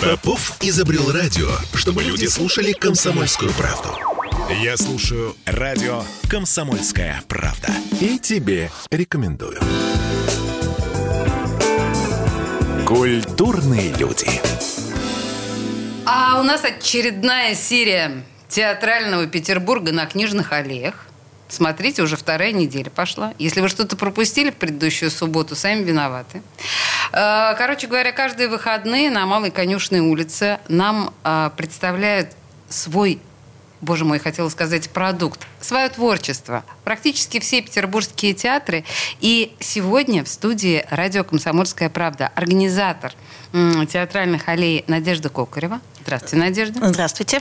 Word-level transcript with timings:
Попов 0.00 0.56
изобрел 0.60 1.12
радио, 1.12 1.48
чтобы 1.74 2.02
люди 2.02 2.26
слушали 2.26 2.72
комсомольскую 2.72 3.52
правду. 3.52 3.90
Я 4.62 4.76
слушаю 4.76 5.36
радио 5.46 6.02
«Комсомольская 6.28 7.22
правда». 7.28 7.68
И 8.00 8.18
тебе 8.18 8.70
рекомендую. 8.90 9.60
Культурные 12.86 13.92
люди. 13.92 14.26
А 16.06 16.40
у 16.40 16.42
нас 16.42 16.64
очередная 16.64 17.54
серия 17.54 18.24
театрального 18.48 19.26
Петербурга 19.26 19.92
на 19.92 20.06
книжных 20.06 20.52
аллеях. 20.52 21.06
Смотрите, 21.50 22.02
уже 22.02 22.16
вторая 22.16 22.52
неделя 22.52 22.90
пошла. 22.90 23.34
Если 23.38 23.60
вы 23.60 23.68
что-то 23.68 23.96
пропустили 23.96 24.50
в 24.50 24.56
предыдущую 24.56 25.10
субботу, 25.10 25.56
сами 25.56 25.82
виноваты. 25.82 26.42
Э, 27.12 27.54
короче 27.58 27.88
говоря, 27.88 28.12
каждые 28.12 28.48
выходные 28.48 29.10
на 29.10 29.26
Малой 29.26 29.50
Конюшной 29.50 30.00
улице 30.00 30.60
нам 30.68 31.12
э, 31.24 31.50
представляют 31.56 32.30
свой 32.68 33.20
боже 33.80 34.04
мой, 34.04 34.18
хотела 34.18 34.48
сказать, 34.48 34.90
продукт, 34.90 35.46
свое 35.60 35.88
творчество. 35.88 36.64
Практически 36.84 37.40
все 37.40 37.62
петербургские 37.62 38.34
театры. 38.34 38.84
И 39.20 39.54
сегодня 39.60 40.24
в 40.24 40.28
студии 40.28 40.84
радио 40.90 41.24
«Комсомольская 41.24 41.90
правда» 41.90 42.30
организатор 42.34 43.12
театральных 43.52 44.48
аллей 44.48 44.84
Надежда 44.86 45.28
Кокарева. 45.28 45.80
Здравствуйте, 46.02 46.36
Надежда. 46.36 46.88
Здравствуйте. 46.88 47.40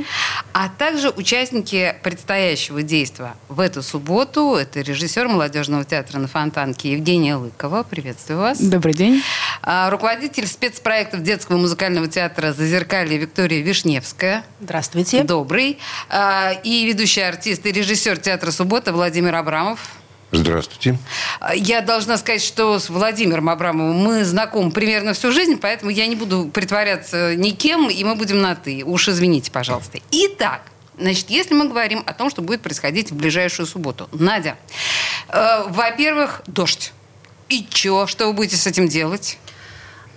А 0.54 0.70
также 0.70 1.10
участники 1.10 1.96
предстоящего 2.04 2.84
действия 2.84 3.36
в 3.48 3.60
эту 3.60 3.82
субботу. 3.82 4.56
Это 4.56 4.82
режиссер 4.82 5.28
молодежного 5.28 5.86
театра 5.86 6.20
на 6.20 6.28
Фонтанке 6.28 6.92
Евгения 6.92 7.36
Лыкова. 7.36 7.84
Приветствую 7.84 8.40
вас. 8.40 8.60
Добрый 8.60 8.94
день. 8.94 9.24
А, 9.62 9.90
руководитель 9.90 10.46
спецпроектов 10.46 11.24
детского 11.24 11.58
музыкального 11.58 12.08
театра 12.08 12.52
«Зазеркалье» 12.52 13.18
Виктория 13.18 13.62
Вишневская. 13.62 14.44
Здравствуйте. 14.60 15.24
Добрый. 15.24 15.80
А, 16.10 16.52
и 16.64 16.86
ведущий 16.86 17.22
артист 17.22 17.66
и 17.66 17.72
режиссер 17.72 18.18
театра 18.18 18.52
«Суббота» 18.52 18.92
Владимир 18.92 19.29
Абрамов. 19.36 19.80
Здравствуйте. 20.32 20.98
Я 21.56 21.82
должна 21.82 22.18
сказать, 22.18 22.44
что 22.44 22.78
с 22.78 22.90
Владимиром 22.90 23.50
Абрамовым 23.50 23.96
мы 23.96 24.24
знакомы 24.24 24.72
примерно 24.72 25.14
всю 25.14 25.32
жизнь, 25.32 25.58
поэтому 25.58 25.90
я 25.90 26.06
не 26.06 26.16
буду 26.16 26.50
притворяться 26.54 27.36
никем, 27.36 27.90
и 27.90 28.04
мы 28.04 28.16
будем 28.16 28.40
на 28.42 28.56
«ты». 28.56 28.84
Уж 28.84 29.10
извините, 29.10 29.52
пожалуйста. 29.52 30.00
Итак, 30.12 30.62
Значит, 31.00 31.30
если 31.30 31.54
мы 31.54 31.70
говорим 31.70 32.04
о 32.06 32.14
том, 32.14 32.30
что 32.30 32.42
будет 32.42 32.62
происходить 32.62 33.10
в 33.12 33.16
ближайшую 33.16 33.66
субботу. 33.66 34.10
Надя, 34.12 34.58
э, 35.30 35.64
во-первых, 35.70 36.42
дождь. 36.46 36.92
И 37.48 37.66
чё? 37.70 38.06
Что 38.06 38.28
вы 38.28 38.34
будете 38.34 38.58
с 38.58 38.68
этим 38.68 38.90
делать? 38.90 39.38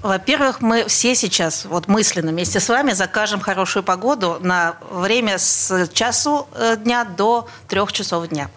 Во-первых, 0.02 0.60
мы 0.60 0.86
все 0.88 1.14
сейчас 1.14 1.64
вот 1.64 1.86
мысленно 1.86 2.32
вместе 2.32 2.58
с 2.58 2.68
вами 2.68 2.92
закажем 2.92 3.40
хорошую 3.40 3.84
погоду 3.84 4.38
на 4.40 4.76
время 4.90 5.38
с 5.38 5.88
часу 5.92 6.48
э, 6.54 6.76
дня 6.76 7.04
до 7.04 7.48
трех 7.68 7.92
часов 7.92 8.26
дня. 8.28 8.50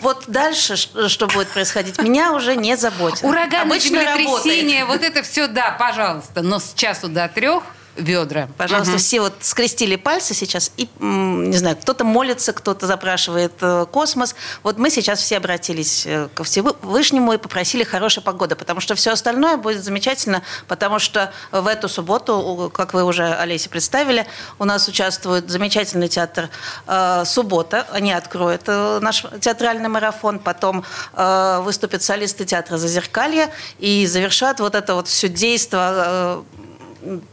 Вот 0.00 0.24
дальше, 0.28 0.76
что 0.76 1.26
будет 1.26 1.48
происходить, 1.48 1.98
меня 2.00 2.32
уже 2.32 2.56
не 2.56 2.76
заботит. 2.76 3.22
Ураганы, 3.24 3.78
землетрясения, 3.78 4.84
вот 4.84 5.02
это 5.02 5.22
все, 5.22 5.46
да, 5.46 5.76
пожалуйста. 5.78 6.42
Но 6.42 6.58
с 6.58 6.74
часу 6.74 7.08
до 7.08 7.28
трех 7.28 7.62
ведра. 7.96 8.48
Пожалуйста, 8.56 8.94
угу. 8.94 8.98
все 8.98 9.20
вот 9.20 9.34
скрестили 9.40 9.96
пальцы 9.96 10.34
сейчас 10.34 10.72
и, 10.76 10.88
не 11.00 11.56
знаю, 11.56 11.76
кто-то 11.76 12.04
молится, 12.04 12.52
кто-то 12.52 12.86
запрашивает 12.86 13.52
э, 13.60 13.86
космос. 13.90 14.34
Вот 14.62 14.78
мы 14.78 14.90
сейчас 14.90 15.20
все 15.20 15.36
обратились 15.36 16.04
э, 16.06 16.28
ко 16.34 16.44
Всевышнему 16.44 17.32
и 17.32 17.38
попросили 17.38 17.84
хорошей 17.84 18.22
погоды, 18.22 18.56
потому 18.56 18.80
что 18.80 18.94
все 18.94 19.12
остальное 19.12 19.56
будет 19.56 19.84
замечательно, 19.84 20.42
потому 20.66 20.98
что 20.98 21.32
в 21.52 21.66
эту 21.66 21.88
субботу, 21.88 22.70
как 22.74 22.94
вы 22.94 23.04
уже, 23.04 23.32
Олеся, 23.34 23.68
представили, 23.68 24.26
у 24.58 24.64
нас 24.64 24.88
участвует 24.88 25.48
замечательный 25.50 26.08
театр 26.08 26.50
э, 26.86 27.24
«Суббота». 27.26 27.86
Они 27.90 28.12
откроют 28.12 28.66
наш 28.66 29.24
театральный 29.40 29.88
марафон, 29.88 30.38
потом 30.38 30.84
выступят 31.14 32.02
солисты 32.02 32.44
театра 32.44 32.76
«Зазеркалье» 32.76 33.50
и 33.78 34.06
завершат 34.06 34.60
вот 34.60 34.74
это 34.74 34.94
вот 34.94 35.08
все 35.08 35.28
действие 35.28 36.44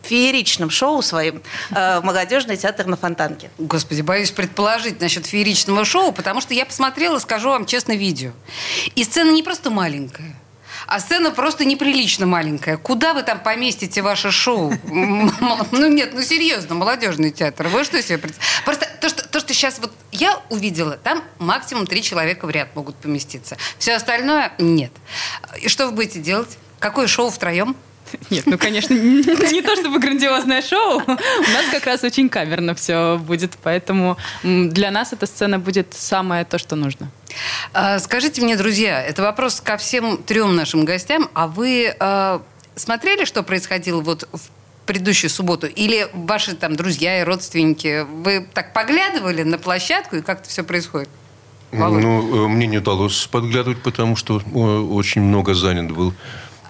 фееричным 0.04 0.70
шоу 0.70 1.02
своим 1.02 1.42
э, 1.72 2.02
молодежный 2.02 2.58
театр 2.58 2.86
на 2.88 2.98
Фонтанке. 2.98 3.50
Господи, 3.58 4.02
боюсь 4.02 4.32
предположить 4.32 5.00
насчет 5.02 5.26
фееричного 5.26 5.86
шоу, 5.86 6.12
потому 6.12 6.42
что 6.42 6.54
я 6.54 6.66
посмотрела, 6.66 7.20
скажу 7.20 7.50
вам 7.50 7.66
честно, 7.66 7.94
видео. 7.94 8.32
И 8.96 9.04
сцена 9.04 9.32
не 9.32 9.44
просто 9.44 9.70
маленькая. 9.70 10.36
А 10.88 11.00
сцена 11.00 11.32
просто 11.32 11.64
неприлично 11.64 12.26
маленькая. 12.26 12.78
Куда 12.78 13.14
вы 13.14 13.24
там 13.24 13.40
поместите 13.40 14.02
ваше 14.02 14.32
шоу? 14.32 14.74
Ну 15.72 15.88
нет, 15.88 16.12
ну 16.14 16.22
серьезно, 16.22 16.76
молодежный 16.76 17.32
театр. 17.32 17.68
Вы 17.68 17.84
что 17.84 18.02
себе 18.02 18.18
представляете? 18.18 18.64
Просто 18.66 18.88
то 19.00 19.10
что, 19.10 19.28
то, 19.28 19.40
что 19.40 19.54
сейчас 19.54 19.80
вот 19.80 19.92
я 20.12 20.40
увидела, 20.50 20.98
там 20.98 21.24
максимум 21.40 21.88
три 21.88 22.04
человека 22.04 22.46
в 22.46 22.50
ряд 22.50 22.76
могут 22.76 22.96
поместиться. 22.98 23.58
Все 23.78 23.96
остальное 23.96 24.52
нет. 24.58 24.92
И 25.62 25.70
что 25.70 25.88
вы 25.88 25.94
будете 25.94 26.20
делать? 26.20 26.58
Какое 26.80 27.08
шоу 27.08 27.30
втроем? 27.30 27.76
Нет, 28.30 28.46
ну, 28.46 28.58
конечно, 28.58 28.94
не 28.94 29.62
то 29.62 29.76
чтобы 29.76 30.00
грандиозное 30.00 30.62
шоу. 30.62 31.02
У 31.02 31.12
нас 31.12 31.66
как 31.72 31.86
раз 31.86 32.04
очень 32.04 32.30
камерно 32.30 32.76
все 32.76 33.18
будет, 33.18 33.58
поэтому 33.62 34.18
для 34.44 34.92
нас 34.92 35.14
эта 35.14 35.26
сцена 35.26 35.60
будет 35.60 35.94
самое 35.94 36.46
то, 36.46 36.58
что 36.58 36.76
нужно. 36.76 37.10
А, 37.74 38.00
скажите 38.00 38.42
мне, 38.42 38.56
друзья, 38.56 39.02
это 39.02 39.22
вопрос 39.22 39.62
ко 39.62 39.78
всем 39.78 40.18
трем 40.18 40.56
нашим 40.56 40.86
гостям. 40.86 41.30
А 41.34 41.48
вы 41.48 41.96
а, 42.00 42.42
смотрели, 42.76 43.26
что 43.26 43.44
происходило 43.44 44.02
вот 44.02 44.28
в 44.32 44.42
предыдущую 44.86 45.30
субботу? 45.30 45.68
Или 45.68 46.08
ваши 46.14 46.56
там 46.56 46.76
друзья 46.76 47.22
и 47.22 47.24
родственники, 47.24 48.06
вы 48.24 48.48
так 48.54 48.74
поглядывали 48.74 49.44
на 49.44 49.58
площадку 49.58 50.18
и 50.18 50.22
как 50.22 50.42
это 50.42 50.50
все 50.50 50.64
происходит? 50.64 51.10
Володь? 51.72 52.04
Ну, 52.04 52.50
мне 52.50 52.68
не 52.68 52.78
удалось 52.80 53.28
подглядывать, 53.28 53.82
потому 53.82 54.16
что 54.16 54.40
э, 54.40 54.58
очень 54.58 55.22
много 55.22 55.54
занят 55.54 55.92
был 55.92 56.14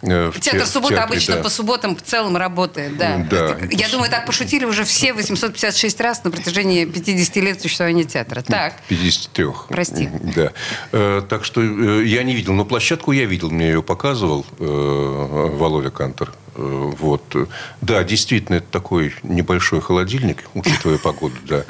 в 0.01 0.39
Театр 0.39 0.65
суббота 0.65 0.95
театре, 0.95 1.13
обычно 1.13 1.35
да. 1.35 1.43
по 1.43 1.49
субботам 1.49 1.95
в 1.95 2.01
целом 2.01 2.35
работает, 2.35 2.97
да. 2.97 3.25
да. 3.29 3.57
Я 3.69 3.89
думаю, 3.89 4.09
так 4.09 4.25
пошутили 4.25 4.65
уже 4.65 4.83
все 4.83 5.13
856 5.13 6.01
раз 6.01 6.23
на 6.23 6.31
протяжении 6.31 6.85
50 6.85 7.35
лет 7.37 7.61
существования 7.61 8.03
театра. 8.03 8.41
Так. 8.41 8.75
53. 8.87 9.45
Прости. 9.69 10.09
Да. 10.35 10.51
Э, 10.91 11.21
так 11.27 11.45
что 11.45 11.61
э, 11.61 12.05
я 12.05 12.23
не 12.23 12.35
видел, 12.35 12.53
но 12.53 12.65
площадку 12.65 13.11
я 13.11 13.25
видел, 13.25 13.51
мне 13.51 13.67
ее 13.67 13.83
показывал 13.83 14.45
Володя 14.57 15.91
Кантор. 15.91 16.33
Вот. 16.55 17.35
Да, 17.79 18.03
действительно, 18.03 18.57
это 18.57 18.67
такой 18.71 19.13
небольшой 19.23 19.81
холодильник, 19.81 20.43
учитывая 20.53 20.97
погоду, 20.97 21.35
да. 21.47 21.63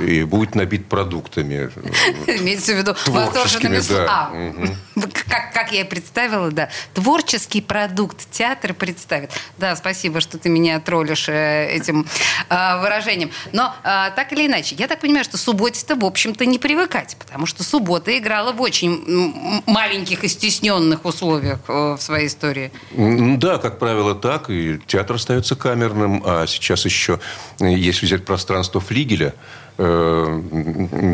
И 0.00 0.22
будет 0.22 0.54
набит 0.54 0.86
продуктами. 0.86 1.70
Имеется 2.26 2.72
в 2.74 2.78
виду 2.78 2.94
восторженными 3.06 3.80
да. 3.88 4.06
А, 4.08 4.91
как, 4.94 5.52
как 5.52 5.72
я 5.72 5.82
и 5.82 5.84
представила, 5.84 6.50
да. 6.50 6.68
Творческий 6.94 7.60
продукт 7.60 8.30
театр 8.30 8.74
представит. 8.74 9.30
Да, 9.58 9.76
спасибо, 9.76 10.20
что 10.20 10.38
ты 10.38 10.48
меня 10.48 10.80
троллишь 10.80 11.28
э, 11.28 11.68
этим 11.70 12.06
э, 12.48 12.80
выражением. 12.80 13.30
Но 13.52 13.74
э, 13.82 14.10
так 14.14 14.32
или 14.32 14.46
иначе, 14.46 14.74
я 14.76 14.88
так 14.88 15.00
понимаю, 15.00 15.24
что 15.24 15.38
субботе-то, 15.38 15.96
в 15.96 16.04
общем-то, 16.04 16.44
не 16.46 16.58
привыкать, 16.58 17.16
потому 17.18 17.46
что 17.46 17.64
суббота 17.64 18.16
играла 18.16 18.52
в 18.52 18.60
очень 18.60 19.62
маленьких 19.66 20.24
и 20.24 20.28
стесненных 20.28 21.04
условиях 21.04 21.60
э, 21.68 21.96
в 21.98 22.00
своей 22.00 22.28
истории. 22.28 22.72
Да, 22.92 23.58
как 23.58 23.78
правило, 23.78 24.14
так. 24.14 24.50
И 24.50 24.78
театр 24.86 25.16
остается 25.16 25.56
камерным. 25.56 26.22
А 26.24 26.46
сейчас 26.46 26.84
еще, 26.84 27.20
если 27.58 28.06
взять 28.06 28.24
пространство 28.24 28.80
флигеля, 28.80 29.34
Э, 29.78 30.40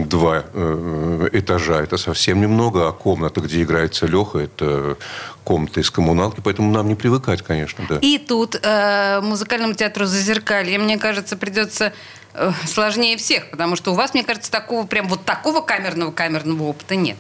два 0.09 0.45
э, 0.53 1.29
этажа. 1.33 1.81
Это 1.81 1.97
совсем 1.97 2.41
немного, 2.41 2.89
а 2.89 2.93
комната, 2.93 3.41
где 3.41 3.63
играется 3.63 4.07
Леха, 4.07 4.39
это 4.39 4.97
комната 5.45 5.81
из 5.81 5.91
коммуналки, 5.91 6.41
поэтому 6.43 6.73
нам 6.73 6.89
не 6.89 6.97
привыкать, 6.97 7.43
конечно, 7.43 7.85
да. 7.89 7.99
И 8.01 8.19
тут 8.19 8.59
э, 8.61 9.21
музыкальному 9.23 9.75
театру 9.75 10.07
«Зазеркалье», 10.07 10.79
мне 10.79 10.99
кажется, 10.99 11.37
придется 11.37 11.93
э, 12.35 12.51
сложнее 12.67 13.17
всех, 13.17 13.49
потому 13.51 13.77
что 13.77 13.93
у 13.93 13.95
вас, 13.95 14.13
мне 14.13 14.25
кажется, 14.25 14.51
такого 14.51 14.87
прям 14.87 15.07
вот 15.07 15.25
такого 15.25 15.61
камерного-камерного 15.61 16.65
опыта 16.65 16.97
нет. 16.97 17.17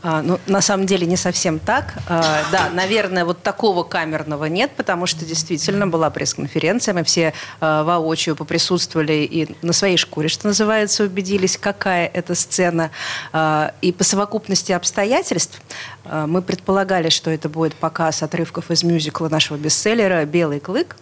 А, 0.00 0.22
ну, 0.22 0.38
на 0.46 0.60
самом 0.60 0.86
деле 0.86 1.06
не 1.06 1.16
совсем 1.16 1.58
так. 1.58 1.94
А, 2.08 2.42
да, 2.52 2.70
наверное, 2.70 3.24
вот 3.24 3.42
такого 3.42 3.82
камерного 3.82 4.44
нет, 4.44 4.70
потому 4.76 5.06
что 5.06 5.24
действительно 5.24 5.88
была 5.88 6.08
пресс-конференция, 6.10 6.94
мы 6.94 7.02
все 7.02 7.34
а, 7.60 7.82
воочию 7.82 8.36
поприсутствовали 8.36 9.12
и 9.24 9.56
на 9.62 9.72
своей 9.72 9.96
шкуре, 9.96 10.28
что 10.28 10.46
называется, 10.46 11.02
убедились, 11.02 11.58
какая 11.58 12.06
это 12.06 12.36
сцена. 12.36 12.90
А, 13.32 13.72
и 13.82 13.90
по 13.90 14.04
совокупности 14.04 14.70
обстоятельств 14.70 15.60
а, 16.04 16.28
мы 16.28 16.42
предполагали, 16.42 17.08
что 17.08 17.30
это 17.30 17.48
будет 17.48 17.74
показ 17.74 18.22
отрывков 18.22 18.70
из 18.70 18.84
мюзикла 18.84 19.28
нашего 19.28 19.56
бестселлера 19.56 20.24
«Белый 20.24 20.60
клык», 20.60 20.96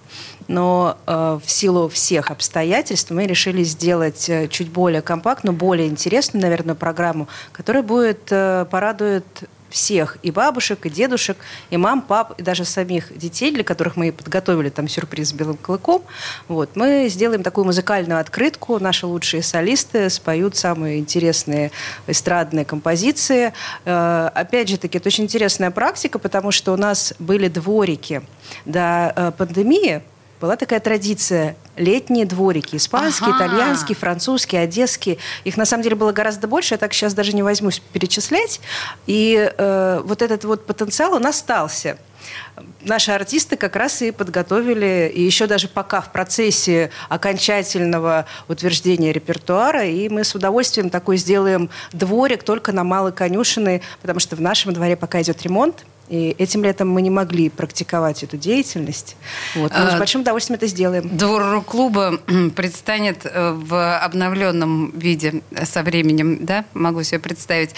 но 0.49 0.97
э, 1.07 1.39
в 1.45 1.51
силу 1.51 1.89
всех 1.89 2.31
обстоятельств 2.31 3.11
мы 3.11 3.27
решили 3.27 3.63
сделать 3.65 4.29
э, 4.29 4.49
чуть 4.49 4.71
более 4.71 5.03
компактную, 5.03 5.57
более 5.57 5.89
интересную, 5.89 6.43
наверное, 6.43 6.75
программу, 6.75 7.29
которая 7.53 7.83
будет 7.83 8.29
э, 8.31 8.67
порадует 8.87 9.25
всех, 9.69 10.17
и 10.23 10.31
бабушек, 10.31 10.87
и 10.87 10.91
дедушек, 10.91 11.37
и 11.71 11.77
мам, 11.77 12.01
пап, 12.01 12.39
и 12.39 12.43
даже 12.43 12.65
самих 12.65 13.19
детей, 13.19 13.51
для 13.51 13.65
которых 13.65 13.97
мы 13.97 14.13
подготовили 14.13 14.69
там 14.69 14.87
сюрприз 14.87 15.31
с 15.31 15.33
белым 15.33 15.57
клыком. 15.57 16.03
Вот. 16.47 16.77
Мы 16.77 17.09
сделаем 17.09 17.43
такую 17.43 17.65
музыкальную 17.65 18.21
открытку. 18.21 18.79
Наши 18.79 19.07
лучшие 19.07 19.43
солисты 19.43 20.09
споют 20.09 20.57
самые 20.57 21.01
интересные 21.01 21.73
эстрадные 22.07 22.65
композиции. 22.65 23.53
Э, 23.85 24.31
опять 24.33 24.69
же 24.69 24.79
таки, 24.79 24.99
это 24.99 25.09
очень 25.09 25.25
интересная 25.25 25.73
практика, 25.73 26.21
потому 26.21 26.53
что 26.53 26.73
у 26.73 26.77
нас 26.77 27.13
были 27.19 27.49
дворики 27.49 28.23
до 28.67 29.13
э, 29.17 29.33
пандемии, 29.37 30.03
была 30.41 30.57
такая 30.57 30.81
традиция 30.81 31.57
летние 31.77 32.27
дворики. 32.27 32.77
Испанские, 32.77 33.31
ага. 33.31 33.47
итальянские, 33.47 33.97
французские, 33.97 34.63
одесские. 34.63 35.19
Их 35.45 35.57
на 35.57 35.65
самом 35.65 35.83
деле 35.83 35.97
было 35.97 36.13
гораздо 36.13 36.49
больше. 36.49 36.75
Я 36.75 36.79
так 36.79 36.93
сейчас 36.93 37.15
даже 37.15 37.33
не 37.35 37.43
возьмусь 37.43 37.81
перечислять. 37.93 38.61
И 39.07 39.53
э, 39.57 40.01
вот 40.05 40.23
этот 40.23 40.45
вот 40.45 40.67
потенциал, 40.67 41.15
он 41.15 41.27
остался. 41.27 41.99
Наши 42.83 43.13
артисты 43.13 43.57
как 43.57 43.77
раз 43.77 44.03
и 44.03 44.11
подготовили, 44.11 45.11
и 45.15 45.23
еще 45.23 45.47
даже 45.47 45.69
пока 45.69 46.01
в 46.01 46.11
процессе 46.13 46.91
окончательного 47.09 48.27
утверждения 48.49 49.13
репертуара, 49.13 49.85
и 49.85 50.09
мы 50.09 50.25
с 50.25 50.35
удовольствием 50.35 50.91
такой 50.91 51.19
сделаем 51.19 51.71
дворик 51.93 52.43
только 52.43 52.73
на 52.73 52.85
Малой 52.85 53.13
Конюшиной, 53.13 53.83
потому 54.03 54.19
что 54.19 54.35
в 54.35 54.41
нашем 54.41 54.73
дворе 54.73 54.97
пока 54.97 55.23
идет 55.23 55.43
ремонт, 55.43 55.85
и 56.09 56.35
этим 56.39 56.63
летом 56.63 56.89
мы 56.89 57.03
не 57.03 57.11
могли 57.11 57.49
практиковать 57.49 58.23
эту 58.23 58.37
деятельность. 58.37 59.17
Вот. 59.55 59.73
Но 59.73 59.87
а, 59.87 59.91
с 59.91 59.99
большим 59.99 60.21
удовольствием 60.21 60.57
это 60.57 60.67
сделаем. 60.67 61.17
Двор 61.17 61.63
клуба 61.63 62.19
предстанет 62.55 63.25
э, 63.25 63.53
в 63.53 63.99
обновленном 63.99 64.93
виде 64.99 65.43
со 65.65 65.83
временем, 65.83 66.45
да, 66.45 66.65
могу 66.75 67.03
себе 67.03 67.19
представить. 67.19 67.71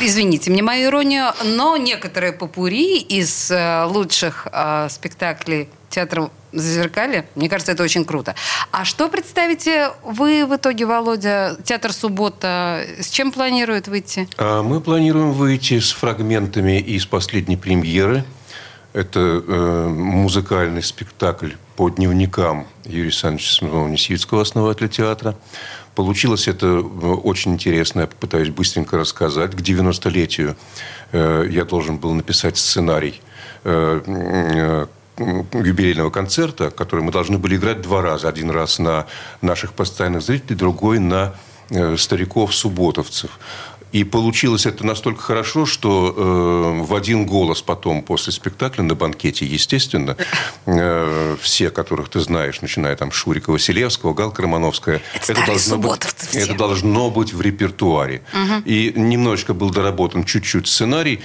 Извините 0.00 0.50
мне 0.50 0.62
мою 0.62 0.88
иронию, 0.88 1.32
но 1.44 1.76
некоторые 1.76 2.32
попури 2.32 2.98
из 2.98 3.50
э, 3.50 3.84
лучших 3.84 4.48
э, 4.52 4.88
спектаклей 4.90 5.68
театра 5.90 6.30
Зазеркалье. 6.52 7.26
Мне 7.34 7.48
кажется, 7.48 7.72
это 7.72 7.82
очень 7.82 8.04
круто. 8.04 8.34
А 8.70 8.84
что 8.84 9.08
представите 9.08 9.90
вы 10.02 10.46
в 10.46 10.56
итоге, 10.56 10.86
Володя? 10.86 11.56
Театр 11.64 11.92
«Суббота» 11.92 12.84
с 12.98 13.10
чем 13.10 13.32
планирует 13.32 13.88
выйти? 13.88 14.28
А 14.38 14.62
мы 14.62 14.80
планируем 14.80 15.32
выйти 15.32 15.78
с 15.78 15.92
фрагментами 15.92 16.80
из 16.80 17.06
последней 17.06 17.56
премьеры. 17.56 18.24
Это 18.94 19.20
э, 19.20 19.88
музыкальный 19.88 20.82
спектакль 20.82 21.50
по 21.76 21.90
дневникам 21.90 22.66
Юрия 22.84 23.04
Александровича 23.04 23.52
Смирнова-Несвицкого, 23.60 24.40
основателя 24.40 24.88
театра. 24.88 25.36
Получилось 25.94 26.48
это 26.48 26.66
э, 26.66 26.78
очень 26.80 27.52
интересно. 27.52 28.00
Я 28.00 28.06
попытаюсь 28.06 28.48
быстренько 28.48 28.96
рассказать. 28.96 29.54
К 29.54 29.60
90-летию 29.60 30.56
э, 31.12 31.46
я 31.50 31.64
должен 31.64 31.98
был 31.98 32.14
написать 32.14 32.56
сценарий 32.56 33.20
э, 33.64 34.00
э 34.06 34.86
юбилейного 35.18 36.10
концерта, 36.10 36.70
который 36.70 37.04
мы 37.04 37.12
должны 37.12 37.38
были 37.38 37.56
играть 37.56 37.82
два 37.82 38.02
раза. 38.02 38.28
Один 38.28 38.50
раз 38.50 38.78
на 38.78 39.06
наших 39.42 39.72
постоянных 39.72 40.22
зрителей, 40.22 40.56
другой 40.56 40.98
на 40.98 41.34
э, 41.70 41.96
стариков-субботовцев. 41.96 43.38
И 43.90 44.04
получилось 44.04 44.66
это 44.66 44.84
настолько 44.84 45.22
хорошо, 45.22 45.64
что 45.64 46.14
э, 46.14 46.82
в 46.84 46.94
один 46.94 47.24
голос 47.24 47.62
потом 47.62 48.02
после 48.02 48.32
спектакля 48.34 48.82
на 48.82 48.94
банкете, 48.94 49.46
естественно, 49.46 50.16
э, 50.66 51.36
все, 51.40 51.70
которых 51.70 52.10
ты 52.10 52.20
знаешь, 52.20 52.60
начиная 52.60 52.96
там 52.96 53.10
Шурика 53.10 53.50
Василевского, 53.50 54.12
Галка 54.12 54.42
Романовская, 54.42 55.00
это, 55.14 55.32
это, 55.32 55.46
должно, 55.46 55.78
быть, 55.78 56.02
это 56.34 56.54
должно 56.54 57.10
быть 57.10 57.32
в 57.32 57.40
репертуаре. 57.40 58.22
Угу. 58.34 58.62
И 58.66 58.92
немножечко 58.94 59.54
был 59.54 59.70
доработан 59.70 60.24
чуть-чуть 60.24 60.68
сценарий. 60.68 61.20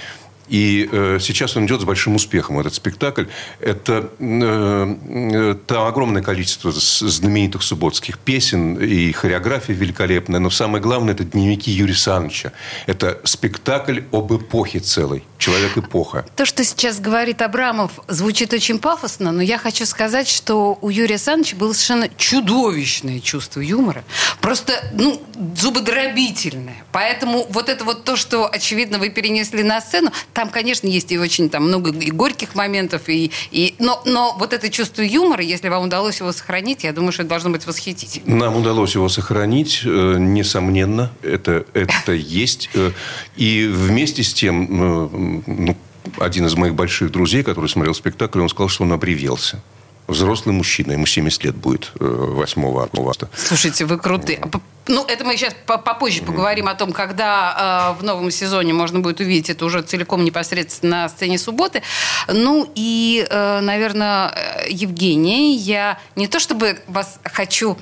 И 0.48 0.88
э, 0.90 1.18
сейчас 1.20 1.56
он 1.56 1.66
идет 1.66 1.80
с 1.80 1.84
большим 1.84 2.16
успехом, 2.16 2.58
этот 2.58 2.74
спектакль. 2.74 3.24
Это 3.60 4.10
э, 4.18 4.96
э, 5.08 5.56
там 5.66 5.86
огромное 5.86 6.22
количество 6.22 6.70
знаменитых 6.70 7.62
субботских 7.62 8.18
песен 8.18 8.76
и 8.76 9.12
хореография 9.12 9.74
великолепная. 9.74 10.40
Но 10.40 10.50
самое 10.50 10.82
главное, 10.82 11.14
это 11.14 11.24
дневники 11.24 11.70
Юрия 11.70 11.94
Саныча. 11.94 12.52
Это 12.86 13.20
спектакль 13.24 14.00
об 14.12 14.32
эпохе 14.34 14.80
целой. 14.80 15.24
Человек-эпоха. 15.38 16.24
То, 16.36 16.46
что 16.46 16.64
сейчас 16.64 17.00
говорит 17.00 17.42
Абрамов, 17.42 17.92
звучит 18.08 18.52
очень 18.52 18.78
пафосно, 18.78 19.32
но 19.32 19.42
я 19.42 19.58
хочу 19.58 19.84
сказать, 19.86 20.28
что 20.28 20.78
у 20.80 20.88
Юрия 20.88 21.18
Саныча 21.18 21.56
было 21.56 21.72
совершенно 21.72 22.08
чудовищное 22.16 23.20
чувство 23.20 23.60
юмора. 23.60 24.04
Просто, 24.40 24.72
ну, 24.92 25.20
зубодробительное. 25.56 26.84
Поэтому 26.92 27.46
вот 27.50 27.68
это 27.68 27.84
вот 27.84 28.04
то, 28.04 28.16
что, 28.16 28.48
очевидно, 28.50 28.98
вы 28.98 29.10
перенесли 29.10 29.62
на 29.62 29.80
сцену, 29.80 30.12
там, 30.34 30.50
конечно, 30.50 30.86
есть 30.88 31.12
и 31.12 31.18
очень 31.18 31.48
там 31.48 31.68
много 31.68 31.90
и 31.90 32.10
горьких 32.10 32.54
моментов, 32.54 33.08
и, 33.08 33.30
и, 33.52 33.74
но, 33.78 34.02
но 34.04 34.36
вот 34.38 34.52
это 34.52 34.68
чувство 34.68 35.00
юмора, 35.02 35.42
если 35.42 35.68
вам 35.68 35.84
удалось 35.84 36.18
его 36.20 36.32
сохранить, 36.32 36.84
я 36.84 36.92
думаю, 36.92 37.12
что 37.12 37.22
это 37.22 37.30
должно 37.30 37.50
быть 37.50 37.66
восхитительно. 37.66 38.36
Нам 38.36 38.56
удалось 38.56 38.94
его 38.94 39.08
сохранить, 39.08 39.82
э, 39.84 40.16
несомненно, 40.18 41.12
это, 41.22 41.64
это 41.72 42.12
есть. 42.12 42.68
Э, 42.74 42.90
и 43.36 43.66
вместе 43.72 44.24
с 44.24 44.34
тем, 44.34 44.66
э, 44.70 45.08
ну, 45.46 45.76
один 46.18 46.46
из 46.46 46.54
моих 46.54 46.74
больших 46.74 47.12
друзей, 47.12 47.44
который 47.44 47.68
смотрел 47.68 47.94
спектакль, 47.94 48.40
он 48.40 48.48
сказал, 48.48 48.68
что 48.68 48.82
он 48.82 48.92
обревелся 48.92 49.62
взрослый 50.06 50.54
мужчина, 50.54 50.92
ему 50.92 51.06
70 51.06 51.44
лет 51.44 51.56
будет 51.56 51.92
8 51.98 52.62
августа. 52.78 53.30
Слушайте, 53.34 53.86
вы 53.86 53.98
крутые. 53.98 54.38
Ну, 54.86 55.04
это 55.06 55.24
мы 55.24 55.36
сейчас 55.36 55.54
попозже 55.66 56.22
поговорим 56.22 56.68
о 56.68 56.74
том, 56.74 56.92
когда 56.92 57.94
э, 57.96 58.00
в 58.00 58.04
новом 58.04 58.30
сезоне 58.30 58.74
можно 58.74 59.00
будет 59.00 59.20
увидеть 59.20 59.50
это 59.50 59.64
уже 59.64 59.82
целиком 59.82 60.24
непосредственно 60.24 61.02
на 61.02 61.08
сцене 61.08 61.38
субботы. 61.38 61.82
Ну 62.28 62.70
и, 62.74 63.26
э, 63.28 63.60
наверное, 63.60 64.34
Евгений, 64.68 65.56
я 65.56 65.98
не 66.16 66.28
то 66.28 66.38
чтобы 66.38 66.78
вас 66.86 67.18
хочу 67.24 67.78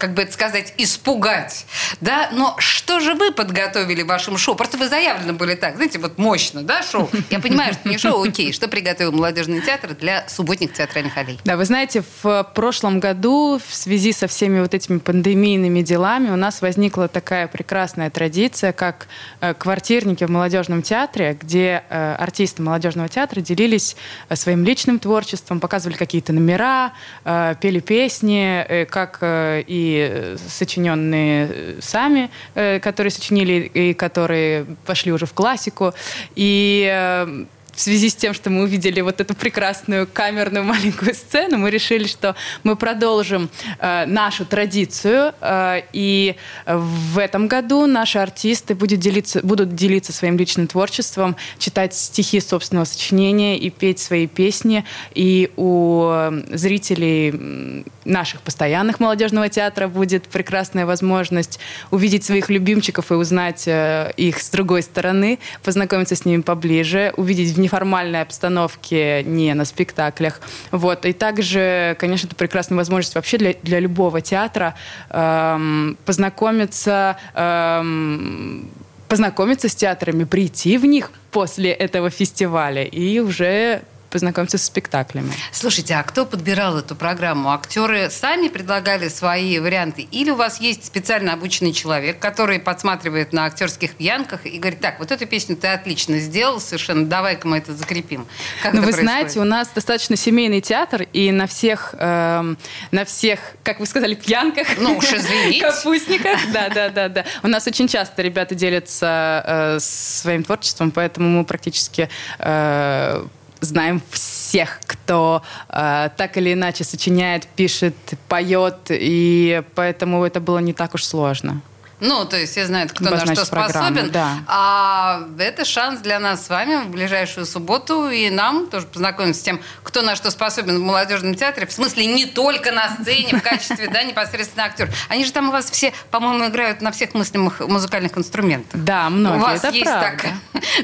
как 0.00 0.14
бы 0.14 0.22
это 0.22 0.32
сказать, 0.32 0.72
испугать, 0.78 1.66
да, 2.00 2.30
но 2.32 2.56
что 2.58 3.00
же 3.00 3.14
вы 3.14 3.32
подготовили 3.32 4.02
в 4.02 4.06
вашем 4.06 4.38
шоу? 4.38 4.54
Просто 4.54 4.78
вы 4.78 4.88
заявлены 4.88 5.34
были 5.34 5.54
так, 5.54 5.76
знаете, 5.76 5.98
вот 5.98 6.16
мощно, 6.16 6.62
да, 6.62 6.82
шоу? 6.82 7.10
Я 7.28 7.38
понимаю, 7.38 7.74
что 7.74 7.86
не 7.86 7.98
шоу, 7.98 8.22
окей. 8.22 8.54
Что 8.54 8.66
приготовил 8.66 9.12
молодежный 9.12 9.60
театр 9.60 9.94
для 9.94 10.26
субботних 10.26 10.72
театральных 10.72 11.16
аллей? 11.18 11.38
Да, 11.44 11.58
вы 11.58 11.66
знаете, 11.66 12.02
в 12.22 12.50
прошлом 12.54 12.98
году 12.98 13.60
в 13.64 13.74
связи 13.74 14.12
со 14.12 14.26
всеми 14.26 14.60
вот 14.60 14.72
этими 14.72 14.98
пандемийными 14.98 15.82
делами 15.82 16.19
у 16.28 16.36
нас 16.36 16.60
возникла 16.60 17.08
такая 17.08 17.48
прекрасная 17.48 18.10
традиция, 18.10 18.72
как 18.72 19.08
э, 19.40 19.54
квартирники 19.54 20.24
в 20.24 20.30
молодежном 20.30 20.82
театре, 20.82 21.38
где 21.40 21.82
э, 21.88 22.14
артисты 22.18 22.62
молодежного 22.62 23.08
театра 23.08 23.40
делились 23.40 23.96
э, 24.28 24.36
своим 24.36 24.64
личным 24.64 24.98
творчеством, 24.98 25.60
показывали 25.60 25.96
какие-то 25.96 26.32
номера, 26.32 26.92
пели 27.24 27.80
песни, 27.80 28.84
как 28.86 29.18
и 29.22 30.36
сочиненные 30.48 31.76
сами, 31.80 32.30
которые 32.54 33.10
сочинили 33.10 33.70
и 33.72 33.94
которые 33.94 34.66
пошли 34.84 35.12
уже 35.12 35.26
в 35.26 35.32
классику. 35.32 35.94
И 36.34 37.46
в 37.72 37.80
связи 37.80 38.08
с 38.08 38.14
тем, 38.14 38.34
что 38.34 38.50
мы 38.50 38.64
увидели 38.64 39.00
вот 39.00 39.20
эту 39.20 39.34
прекрасную 39.34 40.06
камерную 40.06 40.64
маленькую 40.64 41.14
сцену, 41.14 41.58
мы 41.58 41.70
решили, 41.70 42.06
что 42.06 42.34
мы 42.62 42.76
продолжим 42.76 43.50
э, 43.78 44.06
нашу 44.06 44.44
традицию. 44.44 45.34
Э, 45.40 45.82
и 45.92 46.36
в 46.66 47.18
этом 47.18 47.48
году 47.48 47.86
наши 47.86 48.18
артисты 48.18 48.74
будут 48.74 49.00
делиться, 49.00 49.40
будут 49.42 49.74
делиться 49.74 50.12
своим 50.12 50.36
личным 50.36 50.66
творчеством, 50.66 51.36
читать 51.58 51.94
стихи 51.94 52.40
собственного 52.40 52.84
сочинения 52.84 53.58
и 53.58 53.70
петь 53.70 53.98
свои 53.98 54.26
песни. 54.26 54.84
И 55.14 55.50
у 55.56 56.30
зрителей 56.50 57.84
наших 58.04 58.42
постоянных 58.42 59.00
молодежного 59.00 59.48
театра 59.48 59.88
будет 59.88 60.24
прекрасная 60.28 60.86
возможность 60.86 61.58
увидеть 61.90 62.24
своих 62.24 62.50
любимчиков 62.50 63.10
и 63.10 63.14
узнать 63.14 63.64
э, 63.66 64.12
их 64.16 64.40
с 64.40 64.50
другой 64.50 64.82
стороны, 64.82 65.38
познакомиться 65.62 66.16
с 66.16 66.24
ними 66.24 66.42
поближе, 66.42 67.12
увидеть 67.16 67.54
неформальной 67.60 68.22
обстановке, 68.22 69.22
не 69.22 69.54
на 69.54 69.64
спектаклях. 69.64 70.40
Вот. 70.70 71.04
И 71.06 71.12
также, 71.12 71.96
конечно, 71.98 72.26
это 72.26 72.36
прекрасная 72.36 72.76
возможность 72.76 73.14
вообще 73.14 73.38
для, 73.38 73.54
для 73.62 73.78
любого 73.78 74.20
театра 74.20 74.74
эм, 75.10 75.96
познакомиться 76.04 77.16
эм, 77.34 78.70
познакомиться 79.08 79.68
с 79.68 79.74
театрами, 79.74 80.22
прийти 80.22 80.78
в 80.78 80.86
них 80.86 81.10
после 81.32 81.72
этого 81.72 82.10
фестиваля 82.10 82.84
и 82.84 83.18
уже 83.18 83.82
познакомиться 84.10 84.58
с 84.58 84.64
спектаклями. 84.64 85.32
Слушайте, 85.52 85.94
а 85.94 86.02
кто 86.02 86.26
подбирал 86.26 86.78
эту 86.78 86.94
программу? 86.94 87.50
Актеры 87.52 88.10
сами 88.10 88.48
предлагали 88.48 89.08
свои 89.08 89.58
варианты? 89.58 90.02
Или 90.10 90.30
у 90.30 90.36
вас 90.36 90.60
есть 90.60 90.84
специально 90.84 91.32
обученный 91.32 91.72
человек, 91.72 92.18
который 92.18 92.58
подсматривает 92.58 93.32
на 93.32 93.46
актерских 93.46 93.94
пьянках 93.94 94.46
и 94.46 94.58
говорит, 94.58 94.80
так, 94.80 94.98
вот 94.98 95.10
эту 95.10 95.26
песню 95.26 95.56
ты 95.56 95.68
отлично 95.68 96.18
сделал 96.18 96.60
совершенно, 96.60 97.06
давай-ка 97.06 97.46
мы 97.46 97.58
это 97.58 97.74
закрепим. 97.74 98.26
Как 98.62 98.74
ну, 98.74 98.80
вы 98.80 98.86
происходит? 98.86 99.10
знаете, 99.10 99.40
у 99.40 99.44
нас 99.44 99.68
достаточно 99.74 100.16
семейный 100.16 100.60
театр, 100.60 101.02
и 101.12 101.30
на 101.30 101.46
всех, 101.46 101.94
э, 101.98 102.54
на 102.90 103.04
всех, 103.04 103.40
как 103.62 103.80
вы 103.80 103.86
сказали, 103.86 104.14
пьянках, 104.14 104.66
ну 104.78 104.96
уж 104.96 105.06
капустниках, 105.60 106.38
да, 106.52 106.68
да, 106.68 106.88
да, 106.88 107.08
да. 107.08 107.24
У 107.42 107.48
нас 107.48 107.66
очень 107.66 107.88
часто 107.88 108.22
ребята 108.22 108.54
делятся 108.54 109.44
э, 109.46 109.78
своим 109.80 110.44
творчеством, 110.44 110.90
поэтому 110.90 111.28
мы 111.28 111.44
практически 111.44 112.08
э, 112.38 113.26
знаем 113.60 114.02
всех, 114.10 114.80
кто 114.86 115.42
э, 115.68 116.10
так 116.16 116.36
или 116.36 116.52
иначе 116.52 116.84
сочиняет, 116.84 117.46
пишет, 117.46 117.94
поет, 118.28 118.90
и 118.90 119.62
поэтому 119.74 120.24
это 120.24 120.40
было 120.40 120.58
не 120.58 120.72
так 120.72 120.94
уж 120.94 121.04
сложно. 121.04 121.62
Ну, 122.00 122.24
то 122.24 122.38
есть 122.38 122.52
все 122.52 122.66
знают, 122.66 122.92
кто 122.92 123.10
на 123.10 123.20
что 123.20 123.44
способен. 123.44 124.10
Да. 124.10 124.38
А 124.46 125.22
это 125.38 125.64
шанс 125.64 126.00
для 126.00 126.18
нас 126.18 126.46
с 126.46 126.48
вами 126.48 126.82
в 126.84 126.88
ближайшую 126.88 127.44
субботу 127.46 128.08
и 128.08 128.30
нам 128.30 128.68
тоже 128.68 128.86
познакомиться 128.86 129.40
с 129.40 129.44
тем, 129.44 129.60
кто 129.82 130.00
на 130.02 130.16
что 130.16 130.30
способен 130.30 130.78
в 130.78 130.80
молодежном 130.80 131.34
театре. 131.34 131.66
В 131.66 131.72
смысле, 131.72 132.06
не 132.06 132.24
только 132.24 132.72
на 132.72 132.88
сцене, 132.96 133.36
в 133.36 133.42
качестве, 133.42 133.88
да, 133.88 134.02
непосредственно 134.02 134.64
актер. 134.64 134.90
Они 135.08 135.24
же 135.24 135.32
там 135.32 135.50
у 135.50 135.52
вас 135.52 135.70
все, 135.70 135.92
по-моему, 136.10 136.48
играют 136.48 136.80
на 136.80 136.90
всех 136.90 137.12
мыслимых 137.12 137.60
музыкальных 137.60 138.16
инструментах. 138.16 138.80
Да, 138.80 139.10
многие. 139.10 139.38
У 139.38 139.42
вас 139.42 139.62
это 139.62 139.74
есть 139.74 139.84
правда. 139.84 140.28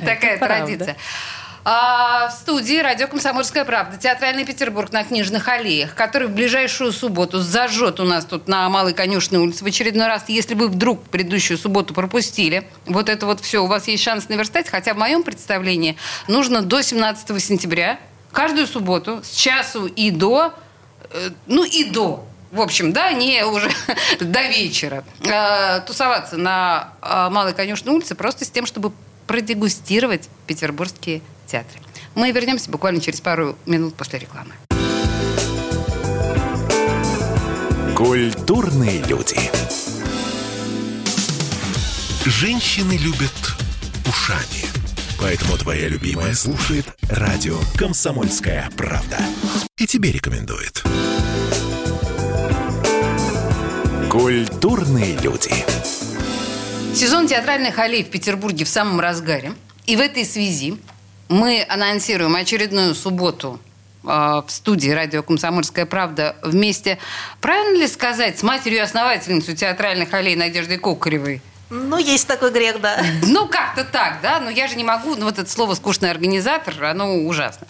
такая 0.05 0.39
традиция. 0.39 0.97
А, 1.69 2.29
в 2.29 2.33
студии 2.33 2.79
радио 2.79 3.09
«Комсомольская 3.09 3.65
правда» 3.65 3.97
театральный 3.97 4.45
Петербург 4.45 4.93
на 4.93 5.03
Книжных 5.03 5.49
аллеях, 5.49 5.97
который 5.97 6.29
в 6.29 6.31
ближайшую 6.31 6.93
субботу 6.93 7.41
зажжет 7.41 7.99
у 7.99 8.05
нас 8.05 8.25
тут 8.25 8.47
на 8.47 8.69
Малой 8.69 8.95
Конюшной 8.95 9.41
улице 9.41 9.65
в 9.65 9.67
очередной 9.67 10.07
раз. 10.07 10.27
Если 10.29 10.55
вы 10.55 10.69
вдруг 10.69 11.03
предыдущую 11.09 11.59
субботу 11.59 11.93
пропустили, 11.93 12.69
вот 12.85 13.09
это 13.09 13.27
вот 13.27 13.41
все, 13.41 13.65
у 13.65 13.67
вас 13.67 13.89
есть 13.89 14.05
шанс 14.05 14.29
наверстать, 14.29 14.69
хотя 14.69 14.95
в 14.95 14.97
моем 14.97 15.25
представлении 15.25 15.97
нужно 16.29 16.63
до 16.63 16.83
17 16.83 17.43
сентября 17.43 17.99
каждую 18.31 18.69
субботу 18.69 19.25
с 19.25 19.35
часу 19.35 19.87
и 19.87 20.13
до, 20.13 20.55
э, 21.11 21.31
ну 21.49 21.65
и 21.65 21.83
до, 21.83 22.25
в 22.53 22.61
общем, 22.61 22.93
да, 22.93 23.11
не 23.11 23.45
уже 23.45 23.73
до 24.21 24.43
вечера, 24.43 25.03
э, 25.25 25.81
тусоваться 25.81 26.37
на 26.37 26.91
э, 27.03 27.29
Малой 27.29 27.55
Конюшной 27.55 27.93
улице 27.93 28.15
просто 28.15 28.45
с 28.45 28.51
тем, 28.51 28.67
чтобы 28.67 28.93
продегустировать 29.27 30.29
петербургские 30.47 31.23
театре. 31.47 31.81
Мы 32.15 32.31
вернемся 32.31 32.71
буквально 32.71 33.01
через 33.01 33.21
пару 33.21 33.57
минут 33.67 33.95
после 33.95 34.19
рекламы. 34.19 34.55
Культурные 37.95 39.03
люди. 39.05 39.39
Женщины 42.25 42.93
любят 42.99 43.33
ушами. 44.07 44.67
Поэтому 45.19 45.57
твоя 45.57 45.89
любимая 45.89 46.35
слушает 46.35 46.87
радио 47.09 47.57
«Комсомольская 47.77 48.71
правда». 48.77 49.19
И 49.79 49.87
тебе 49.87 50.13
рекомендует. 50.13 50.83
Культурные 54.11 55.17
люди. 55.19 55.53
Сезон 56.97 57.27
театральных 57.29 57.79
аллей 57.79 58.03
в 58.03 58.09
Петербурге 58.09 58.65
в 58.65 58.71
самом 58.71 59.01
разгаре. 59.01 59.53
И 59.85 59.97
в 59.97 60.01
этой 60.01 60.25
связи 60.25 60.79
мы 61.29 61.63
анонсируем 61.69 62.35
очередную 62.35 62.95
субботу 62.95 63.61
э, 64.03 64.07
в 64.07 64.47
студии 64.49 64.89
радио 64.89 65.23
«Комсомольская 65.23 65.85
правда» 65.85 66.37
вместе, 66.43 66.97
правильно 67.43 67.81
ли 67.81 67.87
сказать, 67.87 68.39
с 68.39 68.43
матерью-основательницей 68.43 69.55
театральных 69.55 70.15
аллей 70.15 70.37
Надеждой 70.37 70.79
Кокаревой– 70.79 71.43
ну, 71.69 71.99
есть 71.99 72.29
такой 72.29 72.53
грех, 72.53 72.81
да. 72.81 73.03
Ну, 73.23 73.49
как-то 73.49 73.85
так, 73.85 74.21
да. 74.23 74.39
Но 74.39 74.51
я 74.51 74.69
же 74.69 74.77
не 74.77 74.85
могу. 74.85 75.17
Ну, 75.17 75.25
вот 75.25 75.39
это 75.39 75.51
слово 75.51 75.75
«скучный 75.75 76.11
организатор», 76.11 76.85
оно 76.85 77.17
ужасно. 77.25 77.67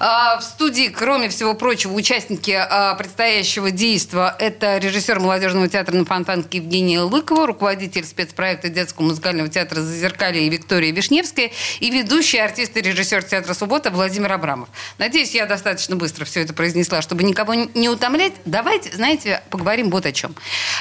А, 0.00 0.38
в 0.38 0.42
студии, 0.42 0.88
кроме 0.88 1.28
всего 1.28 1.54
прочего, 1.54 1.92
участники 1.92 2.50
а, 2.50 2.94
предстоящего 2.96 3.70
действа– 3.70 4.34
это 4.40 4.78
режиссер 4.78 5.20
молодежного 5.20 5.68
театра 5.68 5.94
на 5.94 6.04
Фонтанке 6.04 6.58
Евгения 6.58 7.00
Лыкова, 7.00 7.46
руководитель 7.46 8.04
спецпроекта 8.04 8.68
детского 8.68 9.04
музыкального 9.04 9.48
театра 9.48 9.80
«Зазеркалье» 9.80 10.48
Виктория 10.48 10.92
Вишневская 10.92 11.52
и 11.78 11.90
ведущий 11.90 12.38
артист 12.38 12.76
и 12.76 12.80
режиссер 12.80 13.22
театра 13.22 13.54
«Суббота» 13.54 13.90
Владимир 13.90 14.32
Абрамов. 14.32 14.68
Надеюсь, 14.98 15.34
я 15.34 15.46
достаточно 15.46 15.94
быстро 15.94 16.24
все 16.24 16.42
это 16.42 16.52
произнесла, 16.52 17.00
чтобы 17.00 17.22
никого 17.22 17.54
не 17.54 17.88
утомлять. 17.88 18.32
Давайте, 18.44 18.90
знаете, 18.90 19.42
поговорим 19.50 19.90
вот 19.90 20.04
о 20.04 20.12
чем. 20.12 20.34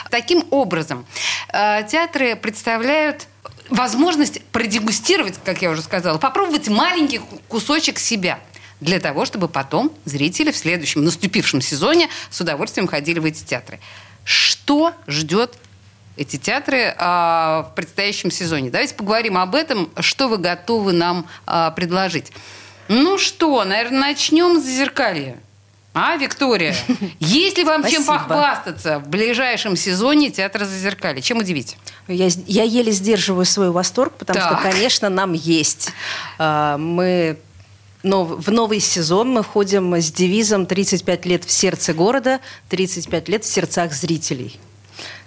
Таким 0.10 0.45
образом, 0.50 1.05
а, 1.50 1.84
театры 1.84 2.36
представляют 2.36 2.54
возможность 3.69 4.43
продегустировать, 4.45 5.35
как 5.43 5.62
я 5.62 5.69
уже 5.69 5.81
сказала, 5.81 6.17
попробовать 6.17 6.67
маленький 6.67 7.21
кусочек 7.47 8.00
себя 8.00 8.39
для 8.81 9.00
того, 9.00 9.25
чтобы 9.25 9.47
потом 9.47 9.91
зрители 10.05 10.51
в 10.51 10.57
следующем 10.57 11.03
наступившем 11.03 11.62
сезоне 11.62 12.09
с 12.29 12.39
удовольствием 12.41 12.88
ходили 12.88 13.19
в 13.19 13.25
эти 13.25 13.43
театры. 13.43 13.79
Что 14.24 14.93
ждет 15.07 15.57
эти 16.17 16.38
театры 16.38 16.93
а, 16.97 17.69
в 17.71 17.75
предстоящем 17.75 18.31
сезоне? 18.31 18.69
Давайте 18.69 18.95
поговорим 18.95 19.38
об 19.38 19.55
этом, 19.55 19.89
что 20.00 20.27
вы 20.27 20.38
готовы 20.38 20.93
нам 20.93 21.27
а, 21.45 21.71
предложить. 21.71 22.31
Ну 22.88 23.17
что, 23.17 23.63
наверное, 23.63 24.00
начнем 24.00 24.62
с 24.62 24.65
зеркалья. 24.65 25.38
А, 25.97 26.17
Виктория, 26.17 26.75
есть 27.21 27.57
ли 27.57 27.63
вам 27.63 27.79
Спасибо. 27.79 28.03
чем 28.03 28.13
похвастаться 28.17 28.99
в 28.99 29.07
ближайшем 29.07 29.77
сезоне 29.77 30.29
театра 30.29 30.65
Зазеркалье? 30.65 31.21
Чем 31.21 31.37
удивить? 31.37 31.77
Я, 32.09 32.27
я 32.47 32.63
еле 32.63 32.91
сдерживаю 32.91 33.45
свой 33.45 33.71
восторг, 33.71 34.11
потому 34.17 34.37
так. 34.37 34.59
что, 34.59 34.69
конечно, 34.69 35.07
нам 35.07 35.31
есть. 35.31 35.93
А, 36.37 36.77
мы 36.77 37.37
но 38.03 38.23
в 38.23 38.51
новый 38.51 38.81
сезон 38.81 39.31
мы 39.31 39.41
входим 39.41 39.95
с 39.95 40.11
девизом 40.11 40.63
«35 40.65 41.27
лет 41.27 41.43
в 41.45 41.51
сердце 41.51 41.93
города, 41.93 42.39
35 42.69 43.29
лет 43.29 43.43
в 43.45 43.47
сердцах 43.47 43.93
зрителей». 43.93 44.59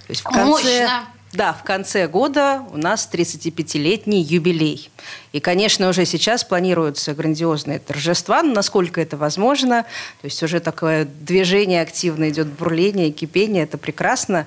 То 0.06 0.10
есть 0.10 0.20
в 0.20 0.24
конце... 0.24 0.44
Мощно! 0.46 1.04
Да, 1.32 1.52
в 1.52 1.62
конце 1.62 2.08
года 2.08 2.64
у 2.72 2.78
нас 2.78 3.08
35-летний 3.12 4.22
юбилей. 4.22 4.90
И, 5.32 5.40
конечно, 5.40 5.88
уже 5.88 6.06
сейчас 6.06 6.42
планируются 6.42 7.12
грандиозные 7.12 7.78
торжества, 7.78 8.42
но 8.42 8.54
насколько 8.54 9.00
это 9.00 9.16
возможно. 9.18 9.82
То 10.22 10.24
есть 10.24 10.42
уже 10.42 10.60
такое 10.60 11.04
движение 11.04 11.82
активно 11.82 12.30
идет, 12.30 12.46
бурление, 12.46 13.10
кипение, 13.10 13.64
это 13.64 13.76
прекрасно. 13.76 14.46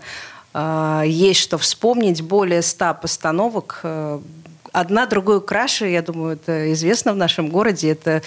А, 0.53 1.03
есть 1.05 1.39
что 1.39 1.57
вспомнить, 1.59 2.21
более 2.21 2.63
100 2.63 2.97
постановок. 3.01 3.81
Э, 3.83 4.19
одна 4.71 5.05
другую 5.05 5.41
краше, 5.41 5.88
я 5.88 6.01
думаю, 6.01 6.33
это 6.33 6.73
известно 6.73 7.13
в 7.13 7.15
нашем 7.15 7.50
городе. 7.50 7.91
Это, 7.91 8.23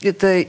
это 0.00 0.46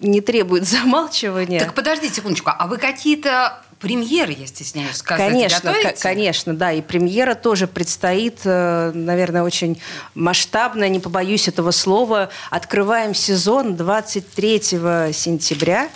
не 0.00 0.20
требует 0.20 0.64
замалчивания. 0.68 1.60
Так 1.60 1.74
подождите 1.74 2.14
секундочку, 2.14 2.50
а 2.56 2.66
вы 2.66 2.76
какие-то 2.76 3.61
премьеры, 3.82 4.32
я 4.38 4.46
стесняюсь 4.46 4.96
сказать, 4.96 5.28
Конечно, 5.28 5.74
конечно, 6.00 6.54
да. 6.54 6.72
И 6.72 6.80
премьера 6.80 7.34
тоже 7.34 7.66
предстоит, 7.66 8.40
э, 8.44 8.92
наверное, 8.94 9.42
очень 9.42 9.82
масштабная, 10.14 10.88
не 10.88 11.00
побоюсь 11.00 11.48
этого 11.48 11.72
слова. 11.72 12.30
Открываем 12.50 13.12
сезон 13.12 13.76
23 13.76 15.12
сентября, 15.12 15.88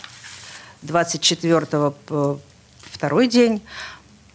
24 0.83 1.95
второй 2.93 3.29
день. 3.29 3.63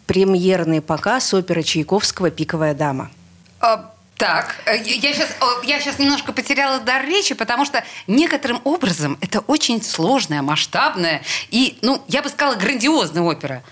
Премьерный 0.07 0.81
показ 0.81 1.33
оперы 1.33 1.63
Чайковского 1.63 2.31
«Пиковая 2.31 2.73
дама». 2.73 3.11
А, 3.59 3.93
так, 4.21 4.55
э, 4.67 4.77
я 4.77 5.13
сейчас, 5.13 5.29
я 5.63 5.79
сейчас 5.79 5.97
немножко 5.97 6.31
потеряла 6.31 6.79
дар 6.79 7.03
речи, 7.03 7.33
потому 7.33 7.65
что 7.65 7.83
некоторым 8.05 8.61
образом 8.65 9.17
это 9.19 9.39
очень 9.39 9.81
сложная, 9.81 10.43
масштабная 10.43 11.23
и, 11.49 11.79
ну, 11.81 12.03
я 12.07 12.21
бы 12.21 12.29
сказала, 12.29 12.53
грандиозная 12.53 13.23
опера. 13.23 13.63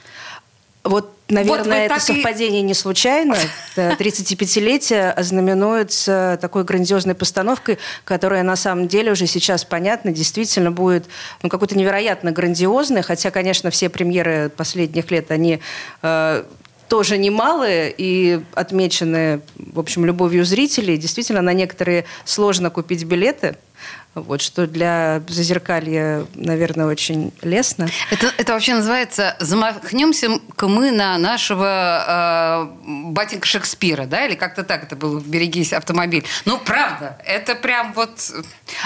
Вот, 0.83 1.13
наверное, 1.27 1.83
вот 1.83 1.91
это 1.91 1.99
совпадение 1.99 2.61
и... 2.61 2.63
не 2.63 2.73
случайно. 2.73 3.37
35-летие 3.75 5.11
ознаменуется 5.11 6.39
такой 6.41 6.63
грандиозной 6.63 7.13
постановкой, 7.13 7.77
которая 8.03 8.41
на 8.41 8.55
самом 8.55 8.87
деле 8.87 9.11
уже 9.11 9.27
сейчас 9.27 9.63
понятно, 9.63 10.11
действительно 10.11 10.71
будет 10.71 11.05
ну, 11.43 11.49
какой-то 11.49 11.77
невероятно 11.77 12.31
грандиозной, 12.31 13.03
хотя, 13.03 13.29
конечно, 13.29 13.69
все 13.69 13.87
премьеры 13.87 14.49
последних 14.49 15.11
лет, 15.11 15.29
они 15.29 15.59
э, 16.01 16.43
тоже 16.89 17.17
немалые 17.17 17.93
и 17.95 18.41
отмечены, 18.55 19.41
в 19.55 19.79
общем, 19.79 20.05
любовью 20.05 20.43
зрителей. 20.43 20.97
Действительно, 20.97 21.41
на 21.41 21.53
некоторые 21.53 22.05
сложно 22.25 22.69
купить 22.69 23.05
билеты. 23.05 23.55
Вот, 24.15 24.41
что 24.41 24.65
для 24.65 25.21
зазеркалья, 25.27 26.25
наверное, 26.33 26.87
очень 26.87 27.31
лестно. 27.43 27.87
Это, 28.09 28.33
это 28.37 28.53
вообще 28.53 28.73
называется 28.73 29.35
«Замахнемся-ка 29.39 30.67
мы 30.67 30.91
на 30.91 31.17
нашего 31.19 32.67
э, 32.75 33.11
батенька 33.11 33.45
Шекспира, 33.45 34.05
да, 34.05 34.25
или 34.25 34.33
как-то 34.33 34.63
так 34.63 34.83
это 34.83 34.95
было 34.95 35.19
«Берегись, 35.19 35.73
автомобиль». 35.73 36.25
Ну, 36.45 36.57
правда, 36.57 37.19
это 37.23 37.53
прям 37.53 37.93
вот... 37.93 38.09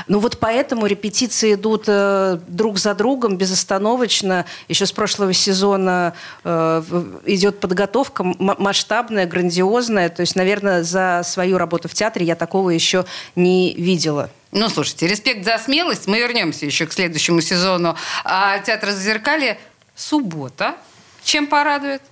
Ну, 0.07 0.19
вот 0.19 0.39
поэтому 0.39 0.87
репетиции 0.87 1.53
идут 1.53 1.85
э, 1.87 2.39
друг 2.49 2.77
за 2.77 2.93
другом, 2.93 3.37
безостановочно. 3.37 4.45
Еще 4.67 4.85
с 4.85 4.91
прошлого 4.91 5.31
сезона 5.31 6.13
э, 6.43 6.83
идет 7.25 7.61
подготовка 7.61 8.23
масштабная, 8.23 9.25
грандиозная. 9.25 10.09
То 10.09 10.19
есть, 10.19 10.35
наверное, 10.35 10.83
за 10.83 11.21
свою 11.23 11.57
работу 11.57 11.87
в 11.87 11.93
театре 11.93 12.25
я 12.25 12.35
такого 12.35 12.71
еще 12.71 13.05
не 13.35 13.73
видела. 13.75 14.29
Ну, 14.53 14.69
слушайте, 14.69 15.07
респект 15.07 15.43
за 15.45 15.57
смелость. 15.57 16.07
Мы 16.07 16.19
вернемся 16.19 16.67
еще 16.67 16.85
к 16.85 16.93
следующему 16.93 17.41
сезону. 17.41 17.95
А 18.23 18.59
театр 18.59 18.91
«Зазеркалье» 18.91 19.57
суббота. 19.95 20.75
Чем 21.23 21.47
порадует? 21.47 22.03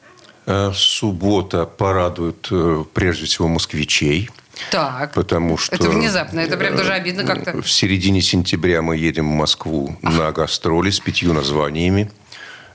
Э, 0.47 0.71
суббота 0.73 1.65
порадует 1.65 2.47
э, 2.49 2.83
прежде 2.93 3.27
всего 3.27 3.47
москвичей. 3.47 4.31
Так. 4.71 5.13
Потому 5.13 5.57
что... 5.57 5.75
Это 5.75 5.89
внезапно, 5.89 6.39
это 6.39 6.57
прям 6.57 6.75
даже 6.75 6.93
обидно 6.93 7.23
как-то. 7.23 7.61
В 7.61 7.71
середине 7.71 8.21
сентября 8.21 8.81
мы 8.81 8.97
едем 8.97 9.29
в 9.29 9.35
Москву 9.35 9.95
на 10.01 10.31
гастроли 10.31 10.89
с 10.89 10.99
пятью 10.99 11.33
названиями. 11.33 12.11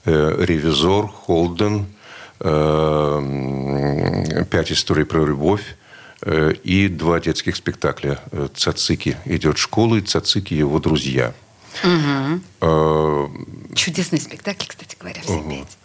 Э, 0.04 0.36
«Ревизор», 0.38 1.08
«Холден», 1.08 1.86
«Пять 2.38 2.44
историй 4.70 5.06
про 5.06 5.24
любовь», 5.24 5.62
и 6.26 6.88
два 6.88 7.20
детских 7.20 7.54
спектакля. 7.56 8.20
«Цацики 8.54 9.16
идет 9.24 9.58
в 9.58 9.60
школу» 9.60 9.96
и 9.96 10.00
«Цацики 10.00 10.54
его 10.54 10.78
друзья». 10.80 11.32
Угу. 11.84 13.30
Чудесные 13.74 14.20
спектакли, 14.20 14.66
кстати 14.66 14.96
говоря, 14.98 15.20
все 15.22 15.42
пять. 15.42 15.76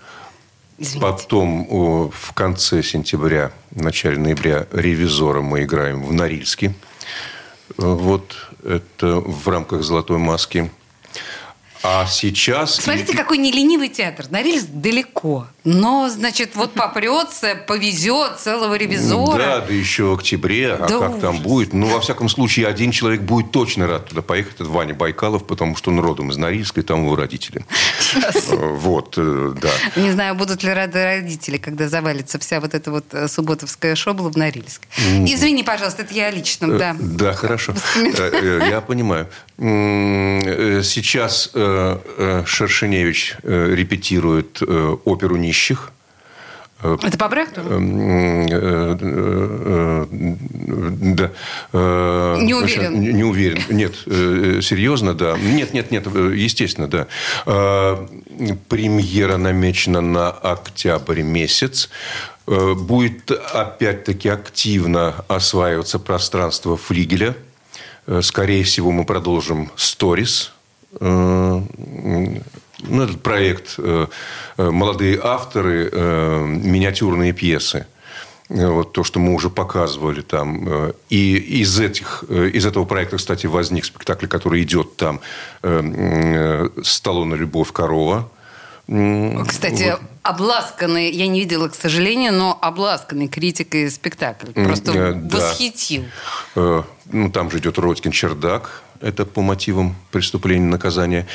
Извините. 0.77 0.99
Потом 0.99 2.09
в 2.09 2.33
конце 2.33 2.81
сентября, 2.81 3.51
начале 3.71 4.17
ноября 4.17 4.67
«Ревизора» 4.71 5.41
мы 5.41 5.63
играем 5.63 6.03
в 6.03 6.11
Норильске. 6.11 6.73
Вот 7.77 8.35
это 8.63 9.17
в 9.17 9.47
рамках 9.47 9.83
«Золотой 9.83 10.17
маски». 10.17 10.71
А 11.83 12.05
сейчас... 12.05 12.75
Смотрите, 12.75 13.15
какой 13.15 13.39
неленивый 13.39 13.89
театр. 13.89 14.27
Норильск 14.29 14.67
далеко. 14.69 15.47
Но, 15.63 16.09
значит, 16.09 16.55
вот 16.55 16.73
попрется, 16.73 17.55
повезет 17.67 18.39
целого 18.39 18.73
ревизора. 18.73 19.37
Да, 19.37 19.61
да 19.61 19.73
еще 19.73 20.05
в 20.05 20.13
октябре. 20.13 20.73
А 20.73 20.87
да 20.87 20.99
как 20.99 21.09
ужас. 21.11 21.21
там 21.21 21.37
будет? 21.39 21.73
Ну, 21.73 21.85
во 21.87 22.01
всяком 22.01 22.29
случае, 22.29 22.65
один 22.65 22.89
человек 22.91 23.21
будет 23.21 23.51
точно 23.51 23.85
рад 23.85 24.09
туда 24.09 24.23
поехать. 24.23 24.55
Это 24.55 24.65
Ваня 24.65 24.95
Байкалов, 24.95 25.45
потому 25.45 25.75
что 25.75 25.91
он 25.91 25.99
родом 25.99 26.31
из 26.31 26.37
Норильска, 26.37 26.81
и 26.81 26.83
там 26.83 27.03
его 27.03 27.15
родители. 27.15 27.63
Вот, 28.81 29.13
э, 29.17 29.53
да. 29.61 29.69
Не 29.95 30.11
знаю, 30.11 30.33
будут 30.35 30.63
ли 30.63 30.73
рады 30.73 31.03
родители, 31.03 31.57
когда 31.57 31.87
завалится 31.87 32.39
вся 32.39 32.59
вот 32.59 32.73
эта 32.73 32.89
вот 32.89 33.05
э, 33.13 33.27
субботовская 33.27 33.95
шобла 33.95 34.29
в 34.29 34.37
Норильск. 34.37 34.81
Извини, 34.97 35.63
пожалуйста, 35.63 36.01
это 36.01 36.13
я 36.13 36.31
лично, 36.31 36.65
э, 36.65 36.77
да. 36.77 36.95
Да, 36.99 37.33
хорошо. 37.33 37.73
Я 38.01 38.81
понимаю. 38.81 39.27
Сейчас 39.57 41.51
Шершеневич 41.53 43.35
репетирует 43.43 44.61
оперу 45.05 45.35
«Не 45.35 45.50
нищих. 45.51 45.91
Э, 46.81 46.97
Это 47.03 47.17
по 47.17 47.27
Брехту? 47.27 47.61
Эм, 47.61 48.47
э, 48.47 48.97
э, 49.01 50.05
да. 51.15 51.31
Не 52.41 52.53
уверен. 52.53 53.01
Не 53.01 53.23
уверен. 53.23 53.61
Нет, 53.69 53.95
серьезно, 54.63 55.13
да. 55.13 55.37
Нет, 55.37 55.73
нет, 55.73 55.91
нет, 55.91 56.07
естественно, 56.07 56.87
да. 56.87 57.07
Премьера 58.69 59.37
намечена 59.37 60.01
на 60.01 60.29
октябрь 60.29 61.21
месяц. 61.21 61.89
Будет 62.47 63.31
опять-таки 63.31 64.29
активно 64.29 65.23
осваиваться 65.27 65.99
пространство 65.99 66.77
флигеля. 66.77 67.35
Скорее 68.21 68.63
всего, 68.63 68.91
мы 68.91 69.05
продолжим 69.05 69.69
сторис 69.75 70.53
ну, 72.87 73.03
этот 73.03 73.21
проект 73.21 73.75
э, 73.77 74.07
э, 74.57 74.71
«Молодые 74.71 75.19
авторы», 75.21 75.89
э, 75.91 76.45
миниатюрные 76.45 77.33
пьесы. 77.33 77.85
Вот 78.49 78.91
то, 78.91 79.05
что 79.05 79.19
мы 79.19 79.33
уже 79.33 79.49
показывали 79.49 80.19
там. 80.19 80.91
И 81.09 81.37
из, 81.37 81.79
этих, 81.79 82.25
из 82.29 82.65
этого 82.65 82.83
проекта, 82.83 83.15
кстати, 83.15 83.47
возник 83.47 83.85
спектакль, 83.85 84.27
который 84.27 84.61
идет 84.63 84.97
там 84.97 85.21
«Сталлоне. 86.83 87.37
Любовь. 87.37 87.71
Корова». 87.71 88.29
Кстати, 89.47 89.91
вот. 89.91 90.01
обласканный, 90.23 91.11
я 91.11 91.27
не 91.27 91.39
видела, 91.39 91.69
к 91.69 91.75
сожалению, 91.75 92.33
но 92.33 92.57
обласканный 92.61 93.29
критикой 93.29 93.89
спектакль. 93.89 94.51
Просто 94.51 95.13
да. 95.13 95.37
восхитил. 95.37 96.03
Ну, 96.55 97.31
там 97.31 97.49
же 97.51 97.59
идет 97.59 97.77
Родькин 97.77 98.11
чердак. 98.11 98.83
Это 98.99 99.25
по 99.25 99.41
мотивам 99.41 99.95
преступления 100.11 100.67
наказания. 100.67 101.25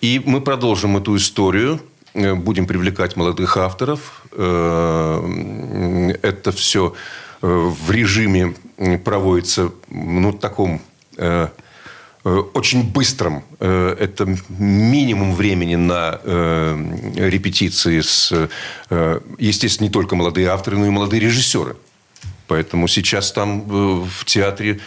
И 0.00 0.22
мы 0.24 0.40
продолжим 0.40 0.96
эту 0.96 1.16
историю. 1.16 1.80
Э, 2.16 2.34
будем 2.34 2.66
привлекать 2.66 3.16
молодых 3.16 3.56
авторов. 3.56 4.22
Э, 4.32 6.12
это 6.22 6.52
все 6.52 6.94
э, 7.42 7.46
в 7.46 7.90
режиме 7.90 8.54
проводится 9.04 9.70
ну, 9.88 10.32
таком 10.32 10.82
очень 12.54 12.82
быстром. 12.90 13.44
Это 13.60 14.26
минимум 14.48 15.34
времени 15.34 15.76
на 15.76 16.20
репетиции 17.14 18.00
с, 18.00 18.48
естественно, 19.38 19.86
не 19.86 19.92
только 19.92 20.16
молодые 20.16 20.48
авторы, 20.48 20.76
но 20.78 20.86
и 20.86 20.90
молодые 20.90 21.20
режиссеры. 21.20 21.76
Поэтому 22.48 22.88
сейчас 22.88 23.32
там 23.32 23.62
в 24.04 24.24
театре 24.24 24.80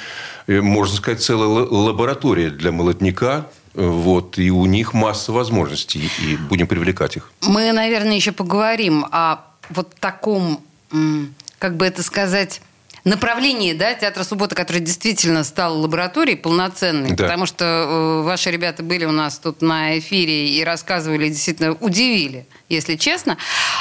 можно 0.47 0.95
сказать, 0.97 1.21
целая 1.21 1.47
лаборатория 1.47 2.49
для 2.49 2.71
молотника. 2.71 3.47
Вот, 3.75 4.39
и 4.39 4.49
у 4.49 4.65
них 4.65 4.93
масса 4.95 5.31
возможностей, 5.31 6.09
и 6.27 6.35
будем 6.35 6.65
привлекать 6.65 7.17
их. 7.17 7.31
Мы, 7.41 7.71
наверное, 7.71 8.15
еще 8.15 8.31
поговорим 8.31 9.05
о 9.11 9.41
вот 9.69 9.93
таком, 9.99 10.59
как 11.59 11.77
бы 11.77 11.85
это 11.85 12.01
сказать, 12.01 12.61
направлении 13.03 13.73
да, 13.73 13.93
театра 13.93 14.23
суббота, 14.23 14.55
который 14.55 14.81
действительно 14.81 15.43
стал 15.43 15.79
лабораторией 15.79 16.37
полноценной, 16.37 17.11
да. 17.11 17.23
потому 17.23 17.45
что 17.45 17.65
э, 17.65 18.21
ваши 18.23 18.51
ребята 18.51 18.83
были 18.83 19.05
у 19.05 19.11
нас 19.11 19.39
тут 19.39 19.61
на 19.61 19.97
эфире 19.99 20.49
и 20.49 20.63
рассказывали, 20.63 21.29
действительно 21.29 21.73
удивили, 21.73 22.45
если 22.67 22.95
честно. 22.95 23.37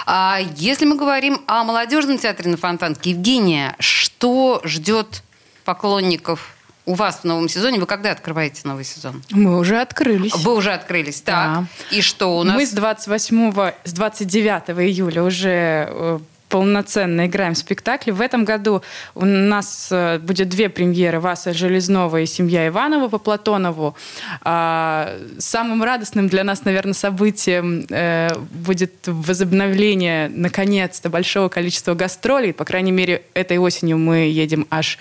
А 0.07 0.39
если 0.57 0.85
мы 0.85 0.97
говорим 0.97 1.43
о 1.47 1.65
молодежном 1.65 2.19
театре 2.19 2.51
на 2.51 2.57
Фонтанке, 2.57 3.11
Евгения, 3.11 3.75
что 3.79 4.61
ждет 4.65 5.23
поклонников 5.65 6.55
у 6.89 6.95
вас 6.95 7.21
в 7.21 7.25
новом 7.25 7.51
сезоне. 7.51 7.79
Вы 7.79 7.85
когда 7.85 8.13
открываете 8.13 8.63
новый 8.65 8.85
сезон? 8.85 9.23
Мы 9.31 9.59
уже 9.59 9.79
открылись. 9.79 10.35
Вы 10.35 10.55
уже 10.55 10.73
открылись, 10.73 11.21
так. 11.21 11.35
Да. 11.35 11.67
И 11.91 12.01
что 12.01 12.39
у 12.39 12.43
нас? 12.45 12.57
Мы 12.57 12.65
с 12.65 12.71
28, 12.71 13.73
с 13.85 13.93
29 13.93 14.71
июля 14.71 15.23
уже 15.23 15.87
э, 15.91 16.19
полноценно 16.49 17.27
играем 17.27 17.55
в 17.55 17.59
спектакле. 17.59 18.13
В 18.13 18.21
этом 18.21 18.45
году 18.45 18.83
у 19.15 19.25
нас 19.25 19.89
э, 19.91 20.19
будет 20.19 20.49
две 20.49 20.69
премьеры 20.69 21.21
«Васа 21.21 21.53
Железнова» 21.53 22.21
и 22.21 22.27
«Семья 22.27 22.67
Иванова» 22.69 23.09
по 23.09 23.19
Платонову. 23.19 23.97
А, 24.43 25.19
самым 25.39 25.83
радостным 25.83 26.29
для 26.29 26.45
нас, 26.45 26.65
наверное, 26.65 26.95
событием 26.95 27.87
э, 27.91 28.31
будет 28.51 28.93
возобновление, 29.07 30.29
наконец-то, 30.29 31.11
большого 31.11 31.49
количества 31.49 31.95
гастролей. 31.95 32.53
По 32.53 32.65
крайней 32.65 32.93
мере, 32.93 33.23
этой 33.35 33.59
осенью 33.59 33.99
мы 33.99 34.17
едем 34.17 34.67
аж 34.71 34.99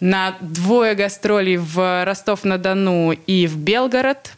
на 0.00 0.36
двое 0.40 0.94
гастролей 0.94 1.56
в 1.56 2.04
Ростов-на-Дону 2.04 3.12
и 3.12 3.46
в 3.46 3.56
Белгород. 3.56 4.32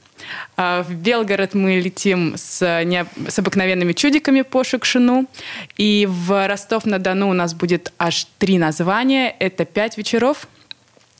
А, 0.56 0.82
в 0.82 0.92
Белгород 0.94 1.54
мы 1.54 1.80
летим 1.80 2.34
с, 2.36 2.82
не, 2.84 3.06
с 3.28 3.38
обыкновенными 3.38 3.92
чудиками 3.92 4.42
по 4.42 4.64
Шекшину. 4.64 5.26
И 5.76 6.06
в 6.10 6.46
Ростов-на-Дону 6.46 7.28
у 7.28 7.34
нас 7.34 7.54
будет 7.54 7.92
аж 7.98 8.26
три 8.38 8.58
названия. 8.58 9.34
Это 9.38 9.64
пять 9.64 9.96
вечеров– 9.98 10.48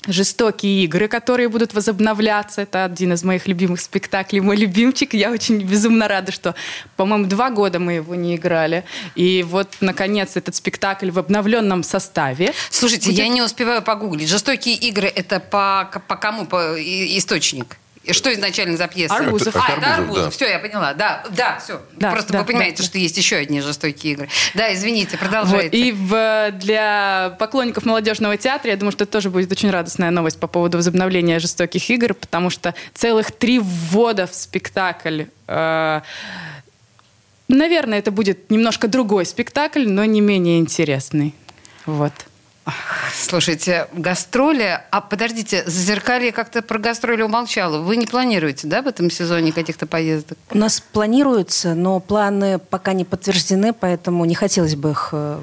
жестокие 0.07 0.85
игры, 0.85 1.09
которые 1.09 1.49
будут 1.49 1.75
возобновляться. 1.75 2.63
Это 2.63 2.85
один 2.85 3.13
из 3.13 3.23
моих 3.23 3.47
любимых 3.47 3.81
спектаклей, 3.81 4.41
мой 4.41 4.57
любимчик. 4.57 5.15
Я 5.15 5.31
очень 5.31 5.63
безумно 5.63 6.09
рада, 6.09 6.33
что, 6.33 6.55
по-моему, 6.97 7.27
два 7.27 7.51
года 7.51 7.79
мы 7.79 7.95
его 7.95 8.15
не 8.15 8.37
играли. 8.37 8.85
И 9.15 9.45
вот, 9.47 9.69
наконец, 9.81 10.37
этот 10.37 10.55
спектакль 10.55 11.11
в 11.11 11.19
обновленном 11.19 11.83
составе. 11.83 12.53
Слушайте, 12.71 13.11
будет... 13.11 13.19
я 13.19 13.29
не 13.29 13.43
успеваю 13.43 13.83
погуглить. 13.83 14.29
Жестокие 14.29 14.75
игры– 14.77 15.07
это 15.15 15.41
по, 15.41 15.91
по 16.09 16.17
кому 16.17 16.47
по 16.47 16.77
источник? 16.79 17.77
Что 18.11 18.33
изначально 18.33 18.79
за 18.79 18.89
пьеса? 18.89 19.15
Арбузов. 19.15 19.55
А, 19.55 19.73
это 19.73 19.95
Арбузов. 19.97 20.25
Да. 20.25 20.31
Все, 20.31 20.49
я 20.49 20.59
поняла. 20.59 20.95
Да, 20.95 21.23
да, 21.31 21.59
все. 21.63 21.83
Да, 21.97 22.13
Просто 22.13 22.33
да, 22.33 22.41
вы 22.41 22.47
понимаете, 22.47 22.79
да, 22.79 22.85
что 22.85 22.99
есть 22.99 23.17
еще 23.19 23.37
одни 23.37 23.61
жестокие 23.61 24.15
игры. 24.15 24.29
Да, 24.55 24.73
извините, 24.73 25.19
продолжайте. 25.19 25.67
Вот. 25.67 25.75
И 25.75 25.93
в, 25.93 26.51
для 26.53 27.37
поклонников 27.39 27.85
молодежного 27.85 28.39
театра, 28.39 28.71
я 28.71 28.77
думаю, 28.79 28.93
что 28.93 29.05
это 29.05 29.13
тоже 29.13 29.29
будет 29.29 29.53
очень 29.53 29.71
радостная 29.71 30.11
новость 30.11 30.41
по 30.41 30.47
поводу 30.47 30.79
возобновления 30.79 31.39
жестоких 31.39 31.91
игр, 31.91 32.15
потому 32.15 32.49
что 32.49 32.75
целых 32.95 33.33
три 33.33 33.59
ввода 33.59 34.27
в 34.27 34.35
спектакль 34.35 35.25
э, 35.47 36.01
Наверное, 37.53 37.99
это 37.99 38.13
будет 38.13 38.49
немножко 38.49 38.87
другой 38.87 39.27
спектакль, 39.27 39.89
но 39.89 40.05
не 40.05 40.21
менее 40.21 40.61
интересный. 40.61 41.35
Вот. 41.85 42.13
Слушайте, 43.15 43.89
гастроли... 43.93 44.81
А 44.91 45.01
подождите, 45.01 45.65
Зазеркалье 45.67 46.33
как-то 46.33 46.63
про 46.63 46.79
гастроли 46.79 47.23
умолчало. 47.23 47.79
Вы 47.79 47.97
не 47.97 48.07
планируете, 48.07 48.67
да, 48.67 48.83
в 48.83 48.87
этом 48.89 49.11
сезоне 49.11 49.53
каких-то 49.53 49.87
поездок? 49.87 50.39
У 50.51 50.59
нас 50.59 50.81
планируется, 50.81 51.75
но 51.75 52.01
планы 52.01 52.59
пока 52.59 52.93
не 52.93 53.05
подтверждены, 53.05 53.73
поэтому 53.73 54.25
не 54.25 54.35
хотелось 54.35 54.77
бы 54.77 54.91
их 54.91 55.11
э, 55.13 55.43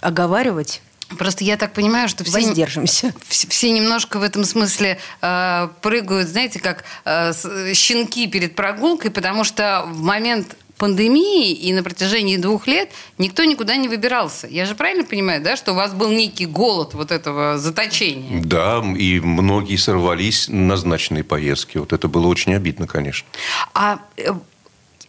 оговаривать. 0.00 0.82
Просто 1.16 1.42
я 1.42 1.56
так 1.56 1.72
понимаю, 1.72 2.08
что 2.08 2.22
все, 2.22 2.32
Воздержимся. 2.34 3.14
все, 3.28 3.48
все 3.48 3.70
немножко 3.70 4.18
в 4.18 4.22
этом 4.22 4.44
смысле 4.44 4.98
э, 5.22 5.68
прыгают, 5.80 6.28
знаете, 6.28 6.60
как 6.60 6.84
э, 7.04 7.32
щенки 7.72 8.26
перед 8.26 8.54
прогулкой, 8.54 9.10
потому 9.10 9.44
что 9.44 9.84
в 9.86 10.02
момент 10.02 10.54
пандемии 10.78 11.52
и 11.52 11.72
на 11.72 11.82
протяжении 11.82 12.36
двух 12.36 12.66
лет 12.66 12.90
никто 13.18 13.44
никуда 13.44 13.76
не 13.76 13.88
выбирался. 13.88 14.46
Я 14.46 14.64
же 14.64 14.74
правильно 14.74 15.04
понимаю, 15.04 15.42
да, 15.42 15.56
что 15.56 15.72
у 15.72 15.74
вас 15.74 15.92
был 15.92 16.08
некий 16.08 16.46
голод 16.46 16.94
вот 16.94 17.10
этого 17.10 17.58
заточения? 17.58 18.42
Да, 18.42 18.82
и 18.96 19.20
многие 19.20 19.76
сорвались 19.76 20.48
на 20.48 20.78
назначенные 20.78 21.24
поездки. 21.24 21.78
Вот 21.78 21.92
это 21.92 22.08
было 22.08 22.28
очень 22.28 22.54
обидно, 22.54 22.86
конечно. 22.86 23.28
А 23.74 24.00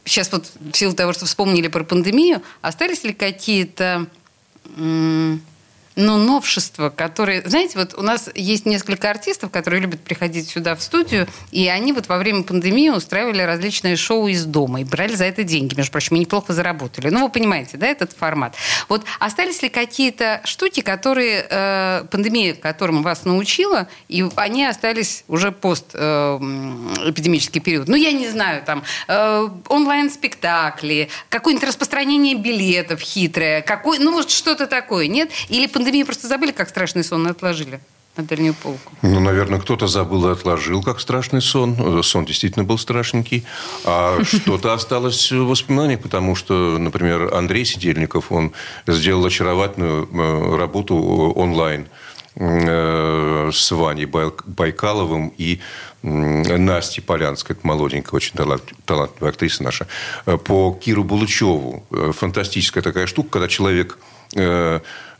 сейчас 0.04 0.28
э, 0.30 0.32
вот 0.32 0.52
в 0.74 0.76
силу 0.76 0.94
того, 0.94 1.14
что 1.14 1.26
вспомнили 1.26 1.68
про 1.68 1.84
пандемию, 1.84 2.42
остались 2.62 3.04
ли 3.04 3.14
какие-то 3.14 4.08
ну, 6.00 6.18
новшества, 6.18 6.90
которые... 6.90 7.44
Знаете, 7.46 7.78
вот 7.78 7.94
у 7.94 8.02
нас 8.02 8.30
есть 8.34 8.66
несколько 8.66 9.10
артистов, 9.10 9.52
которые 9.52 9.82
любят 9.82 10.00
приходить 10.02 10.50
сюда 10.50 10.76
в 10.76 10.82
студию, 10.82 11.28
и 11.52 11.68
они 11.68 11.92
вот 11.92 12.08
во 12.08 12.18
время 12.18 12.44
пандемии 12.44 12.90
устраивали 12.90 13.42
различные 13.42 13.98
шоу 13.98 14.28
из 14.28 14.46
дома 14.46 14.82
и 14.82 14.84
брали 14.86 15.14
за 15.14 15.26
это 15.26 15.44
деньги. 15.44 15.76
Между 15.76 15.92
прочим, 15.92 16.16
и 16.16 16.20
неплохо 16.20 16.54
заработали. 16.54 17.10
Ну, 17.10 17.24
вы 17.24 17.30
понимаете, 17.30 17.78
да, 17.78 17.88
этот 17.88 18.14
формат. 18.14 18.56
Вот 18.88 19.04
остались 19.20 19.62
ли 19.62 19.70
какие-то 19.70 20.42
штуки, 20.46 20.80
которые 20.82 21.46
э, 21.50 22.06
пандемия, 22.10 22.54
которым 22.54 23.04
вас 23.04 23.26
научила, 23.26 23.88
и 24.08 24.26
они 24.36 24.66
остались 24.66 25.26
уже 25.28 25.52
пост 25.52 25.88
э, 25.94 26.38
эпидемический 27.08 27.60
период? 27.60 27.90
Ну, 27.90 27.96
я 27.96 28.14
не 28.14 28.30
знаю, 28.30 28.64
там, 28.64 28.84
э, 29.10 29.50
онлайн-спектакли, 29.68 31.10
какое-нибудь 31.28 31.68
распространение 31.68 32.36
билетов 32.36 33.02
хитрое, 33.02 33.62
какой, 33.62 34.00
ну, 34.00 34.14
вот 34.14 34.32
что-то 34.32 34.66
такое, 34.66 35.08
нет? 35.08 35.30
Или 35.50 35.68
пандемия 35.68 35.89
пандемии 35.90 36.04
просто 36.04 36.28
забыли, 36.28 36.52
как 36.52 36.70
страшный 36.70 37.04
сон, 37.04 37.26
отложили 37.26 37.80
на 38.16 38.24
дальнюю 38.24 38.54
полку? 38.54 38.94
Ну, 39.02 39.20
наверное, 39.20 39.60
кто-то 39.60 39.88
забыл 39.88 40.30
и 40.30 40.32
отложил, 40.32 40.84
как 40.84 41.00
страшный 41.00 41.42
сон. 41.42 42.04
Сон 42.04 42.26
действительно 42.26 42.64
был 42.64 42.78
страшненький. 42.78 43.44
А 43.86 44.20
что-то 44.24 44.74
осталось 44.74 45.32
в 45.32 45.48
воспоминаниях, 45.48 46.02
потому 46.02 46.36
что, 46.36 46.78
например, 46.78 47.34
Андрей 47.34 47.66
Сидельников, 47.66 48.32
он 48.32 48.52
сделал 48.86 49.26
очаровательную 49.26 50.08
э, 50.12 50.58
работу 50.58 50.96
онлайн 50.96 51.88
э, 52.36 53.50
с 53.52 53.72
Ваней 53.72 54.06
Байкаловым 54.06 55.34
и 55.40 55.60
Настей 56.04 57.02
Полянской, 57.02 57.56
это 57.56 57.66
молоденькая, 57.66 58.16
очень 58.16 58.34
талантливая 58.86 59.32
актриса 59.32 59.64
наша, 59.64 59.88
э, 60.28 60.38
по 60.38 60.78
Киру 60.80 61.04
Булычеву. 61.04 61.84
Фантастическая 62.14 62.84
такая 62.84 63.08
штука, 63.08 63.30
когда 63.32 63.48
человек 63.48 63.98
Э, 63.98 64.19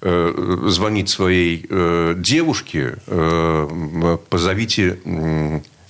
звонит 0.02 1.10
своей 1.10 1.66
э, 1.70 2.14
девушке, 2.18 2.96
э, 3.08 4.18
позовите 4.30 5.00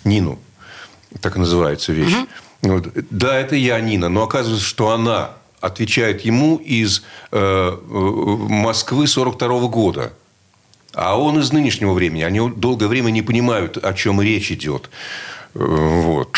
Нину. 0.03 0.39
Так 1.21 1.38
называется 1.38 1.91
вещь. 1.93 2.15
Угу. 2.15 2.27
Вот. 2.73 2.88
Да, 3.10 3.38
это 3.38 3.55
я, 3.55 3.79
Нина. 3.79 4.10
Но 4.10 4.23
оказывается, 4.23 4.65
что 4.65 4.91
она 4.91 5.32
отвечает 5.62 6.21
ему 6.21 6.58
из 6.58 7.03
Москвы 7.32 9.08
42 9.08 9.47
-го 9.47 9.69
года. 9.69 10.13
А 10.93 11.19
он 11.19 11.39
из 11.39 11.51
нынешнего 11.51 11.93
времени. 11.93 12.23
Они 12.23 12.39
долгое 12.49 12.88
время 12.88 13.12
не 13.12 13.21
понимают, 13.21 13.77
о 13.77 13.93
чем 13.93 14.21
речь 14.21 14.51
идет. 14.51 14.89
Вот. 15.53 16.38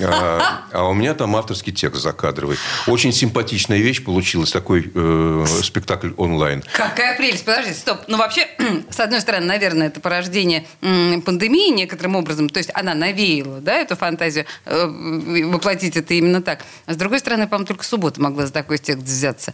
А, 0.00 0.64
а 0.72 0.88
у 0.88 0.94
меня 0.94 1.14
там 1.14 1.36
авторский 1.36 1.72
текст 1.72 2.02
закадровый. 2.02 2.56
Очень 2.86 3.12
симпатичная 3.12 3.78
вещь 3.78 4.02
получилась, 4.04 4.50
такой 4.50 4.90
э, 4.94 5.46
спектакль 5.62 6.10
онлайн. 6.16 6.62
Какая 6.72 7.16
прелесть. 7.16 7.44
Подожди, 7.44 7.72
стоп. 7.72 8.00
Ну, 8.08 8.16
вообще, 8.16 8.48
с 8.90 9.00
одной 9.00 9.20
стороны, 9.20 9.46
наверное, 9.46 9.88
это 9.88 10.00
порождение 10.00 10.66
пандемии 10.80 11.70
некоторым 11.70 12.16
образом. 12.16 12.48
То 12.48 12.58
есть 12.58 12.70
она 12.74 12.94
навеяла, 12.94 13.60
да, 13.60 13.74
эту 13.74 13.96
фантазию. 13.96 14.46
Э, 14.64 14.86
воплотить 14.86 15.96
это 15.96 16.14
именно 16.14 16.42
так. 16.42 16.64
С 16.86 16.96
другой 16.96 17.20
стороны, 17.20 17.46
по-моему, 17.46 17.66
только 17.66 17.84
суббота 17.84 18.20
могла 18.20 18.46
за 18.46 18.52
такой 18.52 18.78
текст 18.78 19.04
взяться. 19.04 19.52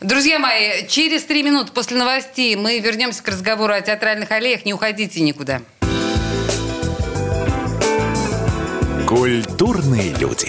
Друзья 0.00 0.38
мои, 0.38 0.86
через 0.88 1.24
три 1.24 1.42
минуты 1.42 1.72
после 1.72 1.96
новостей 1.96 2.54
мы 2.56 2.78
вернемся 2.78 3.22
к 3.22 3.28
разговору 3.28 3.72
о 3.72 3.80
театральных 3.80 4.30
аллеях. 4.30 4.64
Не 4.64 4.74
уходите 4.74 5.20
никуда. 5.20 5.60
Культурные 9.14 10.14
люди. 10.14 10.48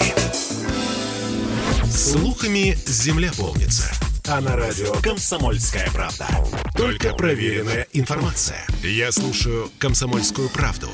Слухами 1.84 2.74
земля 2.86 3.30
полнится. 3.36 3.92
А 4.26 4.40
на 4.40 4.56
радио 4.56 4.90
«Комсомольская 5.02 5.90
правда». 5.92 6.26
Только 6.74 7.12
проверенная 7.12 7.86
информация. 7.92 8.66
Я 8.82 9.12
слушаю 9.12 9.70
«Комсомольскую 9.78 10.48
правду» 10.48 10.88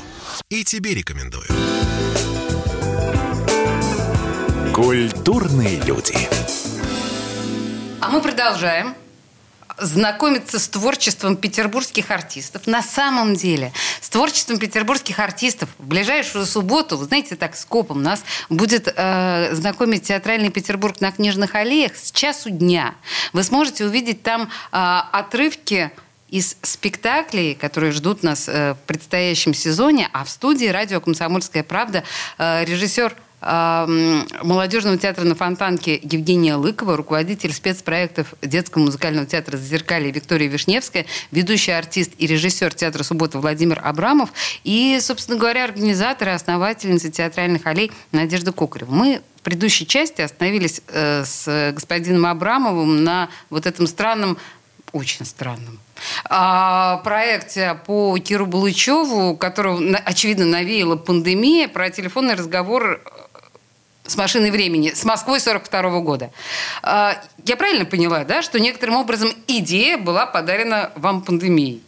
и 0.49 0.65
тебе 0.65 0.93
рекомендую. 0.93 1.47
Культурные 4.75 5.79
люди. 5.83 6.17
А 8.01 8.09
мы 8.09 8.21
продолжаем 8.21 8.95
знакомиться 9.81 10.59
с 10.59 10.67
творчеством 10.69 11.35
петербургских 11.35 12.11
артистов. 12.11 12.67
На 12.67 12.81
самом 12.81 13.35
деле, 13.35 13.73
с 13.99 14.09
творчеством 14.09 14.59
петербургских 14.59 15.19
артистов 15.19 15.69
в 15.77 15.85
ближайшую 15.85 16.45
субботу, 16.45 16.97
вы 16.97 17.05
знаете, 17.05 17.35
так 17.35 17.55
скопом 17.55 18.03
нас 18.03 18.23
будет 18.49 18.93
э, 18.95 19.49
знакомить 19.53 20.03
театральный 20.03 20.49
Петербург 20.49 21.01
на 21.01 21.11
Книжных 21.11 21.55
аллеях 21.55 21.95
с 21.95 22.11
часу 22.11 22.49
дня. 22.49 22.95
Вы 23.33 23.43
сможете 23.43 23.85
увидеть 23.85 24.23
там 24.23 24.43
э, 24.43 24.47
отрывки 25.11 25.91
из 26.29 26.57
спектаклей, 26.61 27.55
которые 27.55 27.91
ждут 27.91 28.23
нас 28.23 28.47
э, 28.47 28.73
в 28.73 28.87
предстоящем 28.87 29.53
сезоне, 29.53 30.09
а 30.13 30.23
в 30.23 30.29
студии 30.29 30.67
радио 30.67 31.01
«Комсомольская 31.01 31.63
правда» 31.63 32.03
э, 32.37 32.63
режиссер 32.65 33.15
молодежного 33.41 34.97
театра 34.97 35.23
на 35.25 35.33
Фонтанке 35.33 35.99
Евгения 36.01 36.55
Лыкова, 36.55 36.95
руководитель 36.95 37.51
спецпроектов 37.51 38.35
детского 38.41 38.83
музыкального 38.83 39.25
театра 39.25 39.57
«Зазеркалье» 39.57 40.11
Виктория 40.11 40.47
Вишневская, 40.47 41.07
ведущий 41.31 41.71
артист 41.71 42.11
и 42.19 42.27
режиссер 42.27 42.73
театра 42.73 43.01
«Суббота» 43.03 43.39
Владимир 43.39 43.81
Абрамов 43.83 44.29
и, 44.63 44.99
собственно 45.01 45.39
говоря, 45.39 45.63
организатор 45.63 46.29
и 46.29 46.31
основательница 46.31 47.11
театральных 47.11 47.65
аллей 47.65 47.91
Надежда 48.11 48.51
Кокарева. 48.51 48.91
Мы 48.91 49.21
в 49.37 49.41
предыдущей 49.41 49.87
части 49.87 50.21
остановились 50.21 50.81
э, 50.89 51.23
с 51.25 51.71
господином 51.73 52.27
Абрамовым 52.27 53.03
на 53.03 53.29
вот 53.49 53.65
этом 53.65 53.87
странном 53.87 54.37
очень 54.91 55.25
странном. 55.25 55.79
А, 56.25 56.97
проекте 56.97 57.79
по 57.85 58.17
Киру 58.17 58.45
Булычеву, 58.45 59.35
которого, 59.35 59.79
очевидно, 60.05 60.45
навеяла 60.45 60.95
пандемия, 60.95 61.67
про 61.67 61.89
телефонный 61.89 62.35
разговор 62.35 63.01
с 64.11 64.17
машиной 64.17 64.51
времени, 64.51 64.91
с 64.93 65.05
Москвой 65.05 65.39
42 65.39 65.81
-го 65.89 66.01
года. 66.01 66.31
А, 66.83 67.15
я 67.45 67.55
правильно 67.55 67.85
поняла, 67.85 68.23
да, 68.25 68.41
что 68.41 68.59
некоторым 68.59 68.95
образом 68.95 69.31
идея 69.47 69.97
была 69.97 70.25
подарена 70.25 70.91
вам 70.95 71.21
пандемией? 71.21 71.81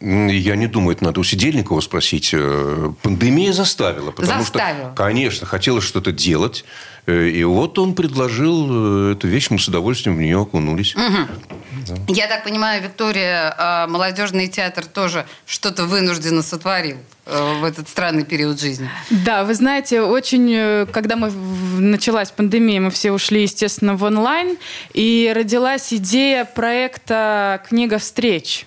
Я 0.00 0.54
не 0.54 0.68
думаю, 0.68 0.94
это 0.94 1.04
надо 1.04 1.18
у 1.18 1.24
Сидельникова 1.24 1.80
спросить. 1.80 2.30
Э, 2.32 2.92
пандемия 3.02 3.52
заставила. 3.52 4.12
Потому 4.12 4.42
заставила. 4.42 4.92
что, 4.94 4.94
конечно, 4.94 5.44
хотелось 5.46 5.82
что-то 5.82 6.12
делать. 6.12 6.64
Э, 7.06 7.28
и 7.28 7.42
вот 7.42 7.80
он 7.80 7.94
предложил 7.94 9.08
э, 9.08 9.12
эту 9.14 9.26
вещь, 9.26 9.50
мы 9.50 9.58
с 9.58 9.66
удовольствием 9.66 10.16
в 10.16 10.20
нее 10.20 10.40
окунулись. 10.40 10.94
Угу. 10.94 11.57
Да. 11.86 11.94
Я 12.08 12.26
так 12.26 12.44
понимаю, 12.44 12.82
Виктория, 12.82 13.54
а, 13.56 13.86
молодежный 13.86 14.48
театр 14.48 14.86
тоже 14.86 15.26
что-то 15.46 15.84
вынужденно 15.84 16.42
сотворил 16.42 16.98
в 17.26 17.64
этот 17.64 17.88
странный 17.90 18.24
период 18.24 18.58
жизни. 18.58 18.88
Да, 19.10 19.44
вы 19.44 19.52
знаете, 19.54 20.00
очень, 20.00 20.86
когда 20.92 21.14
мы 21.14 21.30
началась 21.30 22.30
пандемия, 22.30 22.80
мы 22.80 22.90
все 22.90 23.12
ушли, 23.12 23.42
естественно, 23.42 23.96
в 23.96 24.02
онлайн, 24.02 24.56
и 24.94 25.30
родилась 25.36 25.92
идея 25.92 26.46
проекта 26.46 27.62
«Книга 27.68 27.98
встреч». 27.98 28.66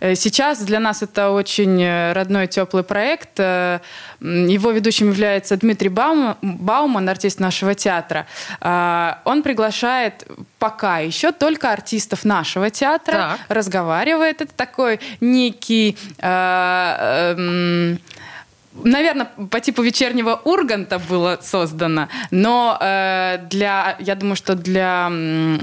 Э, 0.00 0.14
сейчас 0.14 0.62
для 0.62 0.80
нас 0.80 1.02
это 1.02 1.30
очень 1.30 1.82
э, 1.82 2.12
родной, 2.12 2.46
теплый 2.46 2.82
проект. 2.82 3.38
Э, 3.38 3.80
его 4.20 4.70
ведущим 4.70 5.08
является 5.08 5.56
Дмитрий 5.56 5.88
Баум, 5.88 6.36
Бауман, 6.42 7.08
артист 7.08 7.40
нашего 7.40 7.74
театра. 7.74 8.26
Он 9.24 9.42
приглашает 9.42 10.24
пока 10.58 10.98
еще 10.98 11.32
только 11.32 11.72
артистов 11.72 12.24
нашего 12.24 12.70
театра, 12.70 13.12
так. 13.12 13.40
разговаривает. 13.48 14.40
Это 14.40 14.54
такой 14.54 15.00
некий... 15.20 15.96
наверное, 18.74 19.26
по 19.50 19.60
типу 19.60 19.82
вечернего 19.82 20.40
Урганта 20.44 20.98
было 20.98 21.38
создано, 21.42 22.08
но 22.30 22.78
э, 22.80 23.38
для, 23.50 23.96
я 24.00 24.14
думаю, 24.14 24.36
что 24.36 24.54
для 24.54 25.10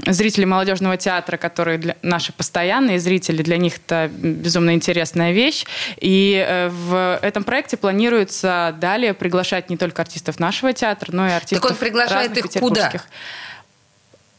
зрителей 0.06 0.46
молодежного 0.46 0.96
театра, 0.96 1.36
которые 1.36 1.78
для, 1.78 1.96
наши 2.02 2.32
постоянные 2.32 2.98
зрители, 2.98 3.42
для 3.42 3.56
них 3.56 3.76
это 3.76 4.10
безумно 4.12 4.74
интересная 4.74 5.32
вещь. 5.32 5.64
И 6.00 6.44
э, 6.46 6.68
в 6.68 7.18
этом 7.22 7.44
проекте 7.44 7.76
планируется 7.76 8.74
далее 8.80 9.14
приглашать 9.14 9.70
не 9.70 9.76
только 9.76 10.02
артистов 10.02 10.38
нашего 10.38 10.72
театра, 10.72 11.12
но 11.12 11.26
и 11.26 11.30
артистов 11.30 11.62
Так 11.62 11.70
он 11.70 11.76
приглашает 11.76 12.36
их 12.36 12.50
куда? 12.60 12.92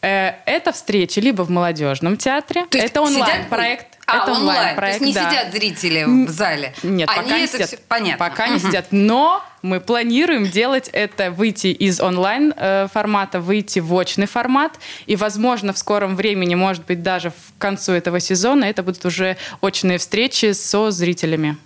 Э, 0.02 0.34
это 0.46 0.72
встречи 0.72 1.20
либо 1.20 1.44
в 1.44 1.50
молодежном 1.50 2.18
театре, 2.18 2.66
То 2.70 2.78
это 2.78 3.02
онлайн-проект. 3.02 3.91
А, 4.12 4.24
это 4.24 4.32
онлайн. 4.34 4.76
Проект, 4.76 5.00
То 5.00 5.06
есть 5.06 5.16
не 5.16 5.22
да. 5.22 5.30
сидят 5.30 5.54
зрители 5.54 6.04
в 6.04 6.30
зале? 6.30 6.74
Нет, 6.84 7.10
Они 7.10 7.24
пока 7.24 7.40
не 7.40 7.48
сидят. 7.48 7.68
Все... 7.68 7.78
Понятно. 7.88 8.30
Пока 8.30 8.46
угу. 8.46 8.54
не 8.54 8.60
сидят. 8.60 8.88
Но 8.92 9.44
мы 9.62 9.80
планируем 9.80 10.48
делать 10.50 10.90
это, 10.92 11.32
выйти 11.32 11.68
из 11.68 12.00
онлайн 12.00 12.54
э, 12.56 12.88
формата, 12.92 13.40
выйти 13.40 13.80
в 13.80 13.94
очный 13.94 14.28
формат. 14.28 14.80
И, 15.06 15.16
возможно, 15.16 15.74
в 15.74 15.78
скором 15.78 16.16
времени, 16.16 16.56
может 16.56 16.86
быть, 16.86 17.04
даже 17.04 17.30
в 17.30 17.58
концу 17.58 17.94
этого 17.94 18.20
сезона, 18.20 18.66
это 18.66 18.84
будут 18.84 19.06
уже 19.06 19.38
очные 19.62 19.98
встречи 19.98 20.54
со 20.54 20.92
зрителями. 20.92 21.58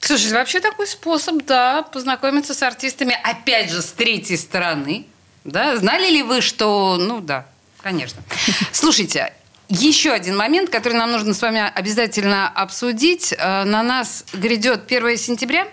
Слушай, 0.00 0.32
вообще 0.32 0.60
такой 0.60 0.86
способ, 0.86 1.44
да, 1.46 1.82
познакомиться 1.82 2.52
с 2.52 2.62
артистами, 2.62 3.16
опять 3.22 3.70
же, 3.70 3.80
с 3.80 3.90
третьей 3.92 4.36
стороны. 4.36 5.06
Да? 5.44 5.76
Знали 5.76 6.10
ли 6.10 6.22
вы, 6.22 6.42
что, 6.42 6.98
ну 7.00 7.20
да, 7.20 7.46
конечно. 7.82 8.22
Слушайте, 8.72 9.32
еще 9.68 10.12
один 10.12 10.36
момент, 10.36 10.70
который 10.70 10.94
нам 10.94 11.10
нужно 11.10 11.34
с 11.34 11.42
вами 11.42 11.60
обязательно 11.74 12.48
обсудить. 12.48 13.34
Э, 13.36 13.64
на 13.64 13.82
нас 13.82 14.24
грядет 14.32 14.84
1 14.86 15.16
сентября. 15.16 15.66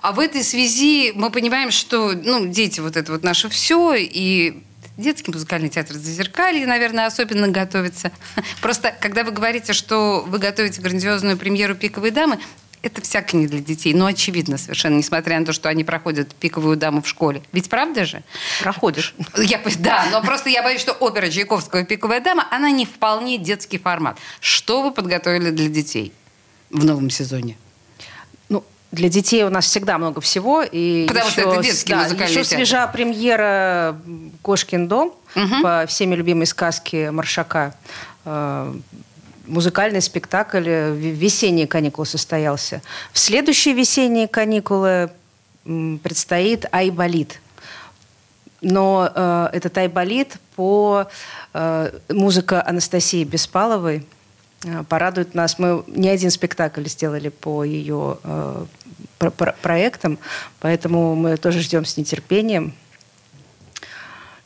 А 0.00 0.12
в 0.12 0.18
этой 0.18 0.42
связи 0.44 1.12
мы 1.14 1.30
понимаем, 1.30 1.70
что 1.70 2.12
ну, 2.12 2.46
дети 2.46 2.80
вот 2.80 2.96
это 2.96 3.12
вот 3.12 3.24
наше 3.24 3.48
все, 3.48 3.94
и 3.94 4.62
детский 4.96 5.30
музыкальный 5.32 5.70
театр 5.70 5.96
«Зазеркалье», 5.96 6.66
наверное, 6.66 7.06
особенно 7.06 7.48
готовится. 7.48 8.12
Просто, 8.60 8.94
когда 9.00 9.24
вы 9.24 9.32
говорите, 9.32 9.72
что 9.72 10.24
вы 10.26 10.38
готовите 10.38 10.80
грандиозную 10.80 11.36
премьеру 11.36 11.74
«Пиковой 11.74 12.10
дамы», 12.10 12.38
это 12.84 13.00
всяко 13.00 13.36
не 13.36 13.46
для 13.46 13.60
детей. 13.60 13.94
Ну, 13.94 14.04
очевидно 14.04 14.58
совершенно, 14.58 14.96
несмотря 14.96 15.40
на 15.40 15.46
то, 15.46 15.52
что 15.52 15.70
они 15.70 15.84
проходят 15.84 16.34
пиковую 16.34 16.76
даму 16.76 17.00
в 17.00 17.08
школе. 17.08 17.42
Ведь 17.52 17.70
правда 17.70 18.04
же? 18.04 18.22
Проходишь. 18.60 19.14
Я, 19.38 19.60
да, 19.78 20.06
но 20.12 20.20
просто 20.20 20.50
я 20.50 20.62
боюсь, 20.62 20.80
что 20.82 20.92
опера 20.92 21.30
Чайковского 21.30 21.84
«Пиковая 21.84 22.20
дама», 22.20 22.46
она 22.50 22.70
не 22.70 22.84
вполне 22.84 23.38
детский 23.38 23.78
формат. 23.78 24.18
Что 24.40 24.82
вы 24.82 24.92
подготовили 24.92 25.50
для 25.50 25.68
детей 25.68 26.12
в 26.68 26.84
новом 26.84 27.08
сезоне? 27.08 27.56
Ну, 28.50 28.62
для 28.92 29.08
детей 29.08 29.44
у 29.44 29.50
нас 29.50 29.64
всегда 29.64 29.96
много 29.96 30.20
всего. 30.20 30.62
И 30.62 31.06
Потому 31.08 31.26
еще, 31.26 31.40
что 31.40 31.52
это 31.52 31.62
детский 31.62 31.92
да, 31.92 32.02
музыкальный 32.02 32.30
еще 32.30 32.42
театр. 32.42 32.56
свежа 32.58 32.86
премьера 32.88 33.98
«Кошкин 34.42 34.88
дом» 34.88 35.14
угу. 35.34 35.62
по 35.62 35.86
всеми 35.88 36.14
любимой 36.14 36.46
сказке 36.46 37.10
Маршака 37.10 37.74
э, 38.26 38.74
музыкальный 39.46 40.00
спектакль 40.00 40.64
э, 40.66 40.94
«Весенние 40.94 41.66
каникулы» 41.66 42.06
состоялся. 42.06 42.82
В 43.12 43.18
следующие 43.18 43.74
весенние 43.74 44.28
каникулы 44.28 45.10
предстоит 45.64 46.66
«Айболит». 46.72 47.40
Но 48.60 49.10
э, 49.14 49.48
этот 49.52 49.76
«Айболит» 49.78 50.38
по 50.56 51.06
э, 51.52 51.98
музыка 52.08 52.66
Анастасии 52.66 53.24
Беспаловой 53.24 54.06
э, 54.64 54.84
порадует 54.88 55.34
нас. 55.34 55.58
Мы 55.58 55.84
не 55.86 56.08
один 56.08 56.30
спектакль 56.30 56.86
сделали 56.86 57.28
по 57.28 57.64
ее 57.64 58.18
э, 58.24 58.66
про 59.18 59.30
про 59.30 59.52
проектам, 59.60 60.18
поэтому 60.60 61.14
мы 61.14 61.36
тоже 61.36 61.60
ждем 61.60 61.84
с 61.84 61.96
нетерпением. 61.96 62.74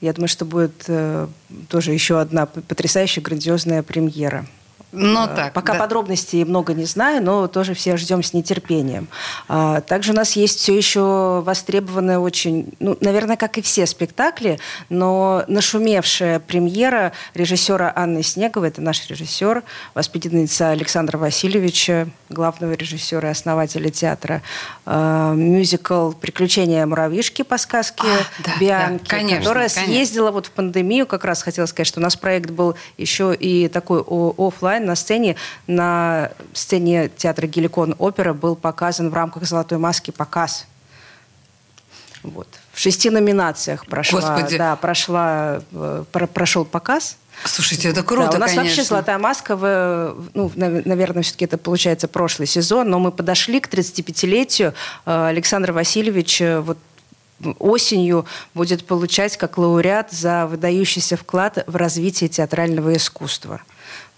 Я 0.00 0.12
думаю, 0.12 0.28
что 0.28 0.44
будет 0.44 0.84
э, 0.87 1.26
тоже 1.68 1.92
еще 1.92 2.20
одна 2.20 2.46
потрясающая, 2.46 3.22
грандиозная 3.22 3.82
премьера– 3.82 4.46
ну, 4.92 5.24
э, 5.24 5.29
так, 5.29 5.53
Пока 5.53 5.74
да. 5.74 5.81
подробностей 5.81 6.44
много 6.44 6.72
не 6.72 6.85
знаю, 6.85 7.22
но 7.22 7.46
тоже 7.46 7.74
все 7.74 7.96
ждем 7.96 8.22
с 8.22 8.33
нетерпением. 8.33 9.09
А, 9.46 9.83
также 9.83 10.12
у 10.12 10.14
нас 10.14 10.33
есть 10.37 10.61
все 10.61 10.77
еще 10.77 11.42
востребованная 11.44 12.18
очень, 12.18 12.72
ну, 12.81 12.96
наверное, 13.01 13.37
как 13.37 13.59
и 13.59 13.62
все 13.62 13.87
спектакли, 13.87 14.59
но 14.88 15.44
нашумевшая 15.46 16.40
премьера 16.40 17.12
режиссера 17.35 17.92
Анны 17.94 18.22
Снеговой, 18.22 18.68
это 18.68 18.81
наш 18.81 19.07
режиссер, 19.09 19.62
воспитанница 19.94 20.70
Александра 20.70 21.18
Васильевича, 21.18 22.09
главного 22.31 22.72
режиссера 22.72 23.29
и 23.29 23.33
основателя 23.33 23.90
театра, 23.90 24.42
а, 24.87 25.35
мюзикл 25.35 26.12
«Приключения 26.12 26.87
муравьишки» 26.87 27.42
по 27.42 27.59
сказке 27.59 28.07
а, 28.07 28.42
да, 28.42 28.53
Бианки, 28.59 29.05
да, 29.05 29.16
конечно, 29.16 29.38
которая 29.40 29.68
конечно. 29.68 29.92
съездила 29.92 30.31
вот 30.31 30.46
в 30.46 30.51
пандемию, 30.53 31.07
как 31.07 31.27
раз 31.27 31.42
хотела 31.42 31.66
сказать, 31.66 31.87
что 31.87 32.01
у 32.01 32.03
нас 32.03 32.16
проект 32.16 32.51
был 32.51 32.74
еще 32.96 33.35
и 33.35 33.68
такой 33.68 34.03
офлайн 34.03 34.77
онлайн 34.78 34.86
на 34.86 34.96
сцене. 34.96 35.36
На 35.66 36.30
сцене 36.54 37.08
театра 37.08 37.46
Геликон 37.46 37.94
опера 37.98 38.32
был 38.32 38.56
показан 38.56 39.10
в 39.10 39.14
рамках 39.14 39.44
«Золотой 39.44 39.78
маски» 39.78 40.10
показ. 40.10 40.66
Вот. 42.22 42.48
В 42.72 42.80
шести 42.80 43.10
номинациях 43.10 43.86
прошла, 43.86 44.20
Господи. 44.20 44.58
да, 44.58 44.76
прошла, 44.76 45.60
э, 45.72 46.04
про, 46.10 46.26
прошел 46.26 46.64
показ. 46.64 47.16
Слушайте, 47.44 47.90
это 47.90 48.02
круто, 48.02 48.32
да, 48.32 48.36
У 48.36 48.40
нас 48.40 48.50
конечно. 48.50 48.62
вообще 48.62 48.82
«Золотая 48.82 49.18
маска», 49.18 49.56
в, 49.56 50.16
ну, 50.34 50.50
наверное, 50.56 51.22
все-таки 51.22 51.44
это 51.44 51.56
получается 51.58 52.08
прошлый 52.08 52.48
сезон, 52.48 52.90
но 52.90 52.98
мы 52.98 53.12
подошли 53.12 53.60
к 53.60 53.68
35-летию. 53.68 54.74
Э, 55.06 55.28
Александр 55.28 55.72
Васильевич 55.72 56.40
э, 56.40 56.60
вот 56.60 56.78
осенью 57.58 58.26
будет 58.54 58.84
получать 58.84 59.36
как 59.36 59.58
лауреат 59.58 60.10
за 60.10 60.46
выдающийся 60.46 61.16
вклад 61.16 61.64
в 61.66 61.76
развитие 61.76 62.28
театрального 62.28 62.96
искусства. 62.96 63.60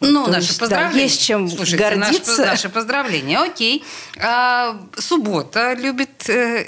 Ну, 0.01 0.25
То 0.25 0.31
наши 0.33 0.49
есть, 0.49 0.59
поздравления. 0.59 0.95
Да, 0.95 1.01
есть 1.01 1.23
чем 1.23 1.49
Слушайте, 1.49 1.77
гордиться. 1.77 2.31
Наши, 2.31 2.51
наши 2.51 2.69
поздравления, 2.71 3.39
окей. 3.39 3.85
А, 4.19 4.81
суббота 4.97 5.75
любит 5.75 6.29
э, 6.29 6.65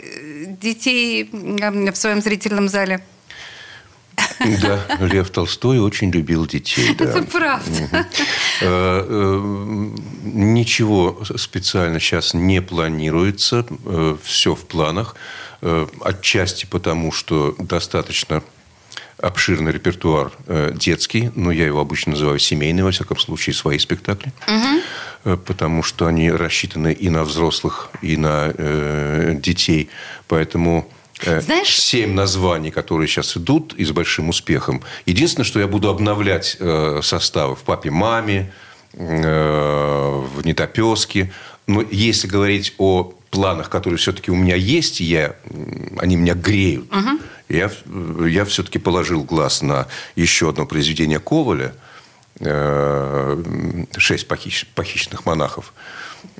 детей 0.60 1.30
в 1.32 1.94
своем 1.94 2.20
зрительном 2.20 2.68
зале? 2.68 3.02
Да, 4.60 4.80
Лев 5.00 5.30
Толстой 5.30 5.78
очень 5.78 6.10
любил 6.10 6.46
детей. 6.46 6.94
Да. 6.94 7.04
Это 7.04 7.22
правда. 7.22 8.06
Угу. 8.60 10.00
Ничего 10.24 11.22
специально 11.36 11.98
сейчас 12.00 12.34
не 12.34 12.60
планируется. 12.60 13.64
Все 14.22 14.54
в 14.54 14.66
планах. 14.66 15.16
Отчасти 16.00 16.66
потому, 16.66 17.12
что 17.12 17.54
достаточно 17.58 18.42
обширный 19.22 19.70
репертуар 19.72 20.32
э, 20.46 20.72
детский, 20.74 21.30
но 21.36 21.52
я 21.52 21.64
его 21.64 21.80
обычно 21.80 22.12
называю 22.12 22.40
семейный, 22.40 22.82
во 22.82 22.90
всяком 22.90 23.18
случае, 23.18 23.54
свои 23.54 23.78
спектакли, 23.78 24.32
угу. 24.48 25.36
потому 25.38 25.84
что 25.84 26.06
они 26.06 26.30
рассчитаны 26.30 26.92
и 26.92 27.08
на 27.08 27.22
взрослых, 27.22 27.90
и 28.02 28.16
на 28.16 28.52
э, 28.52 29.36
детей. 29.40 29.90
Поэтому 30.26 30.90
э, 31.24 31.40
Знаешь... 31.40 31.80
семь 31.80 32.14
названий, 32.14 32.72
которые 32.72 33.06
сейчас 33.06 33.36
идут 33.36 33.74
и 33.74 33.84
с 33.84 33.92
большим 33.92 34.28
успехом. 34.28 34.82
Единственное, 35.06 35.46
что 35.46 35.60
я 35.60 35.68
буду 35.68 35.88
обновлять 35.88 36.56
э, 36.58 37.00
составы 37.02 37.54
в 37.54 37.60
«Папе-маме», 37.60 38.52
э, 38.92 40.24
в 40.34 40.44
«Нетопеске». 40.44 41.32
Но 41.68 41.84
если 41.92 42.26
говорить 42.26 42.74
о 42.78 43.14
планах, 43.30 43.70
которые 43.70 43.98
все-таки 43.98 44.32
у 44.32 44.34
меня 44.34 44.56
есть, 44.56 44.98
я, 44.98 45.36
они 45.98 46.16
меня 46.16 46.34
греют. 46.34 46.92
Угу 46.92 47.21
я, 47.56 47.70
я 48.26 48.44
все-таки 48.44 48.78
положил 48.78 49.24
глаз 49.24 49.62
на 49.62 49.86
еще 50.16 50.48
одно 50.48 50.66
произведение 50.66 51.18
Коваля 51.18 51.74
э, 52.40 53.86
«Шесть 53.96 54.28
похищ, 54.28 54.66
похищенных 54.74 55.26
монахов». 55.26 55.72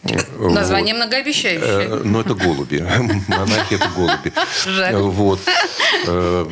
Название 0.39 0.95
вот. 0.95 1.05
многообещающее. 1.05 1.61
Э, 1.63 2.03
ну, 2.05 2.21
это 2.21 2.35
голуби. 2.35 2.79
Монахи– 3.29 3.75
это 3.75 3.89
голуби. 3.97 4.33
Жаль. 4.67 4.95
Вот. 4.95 5.41
Э, 6.07 6.47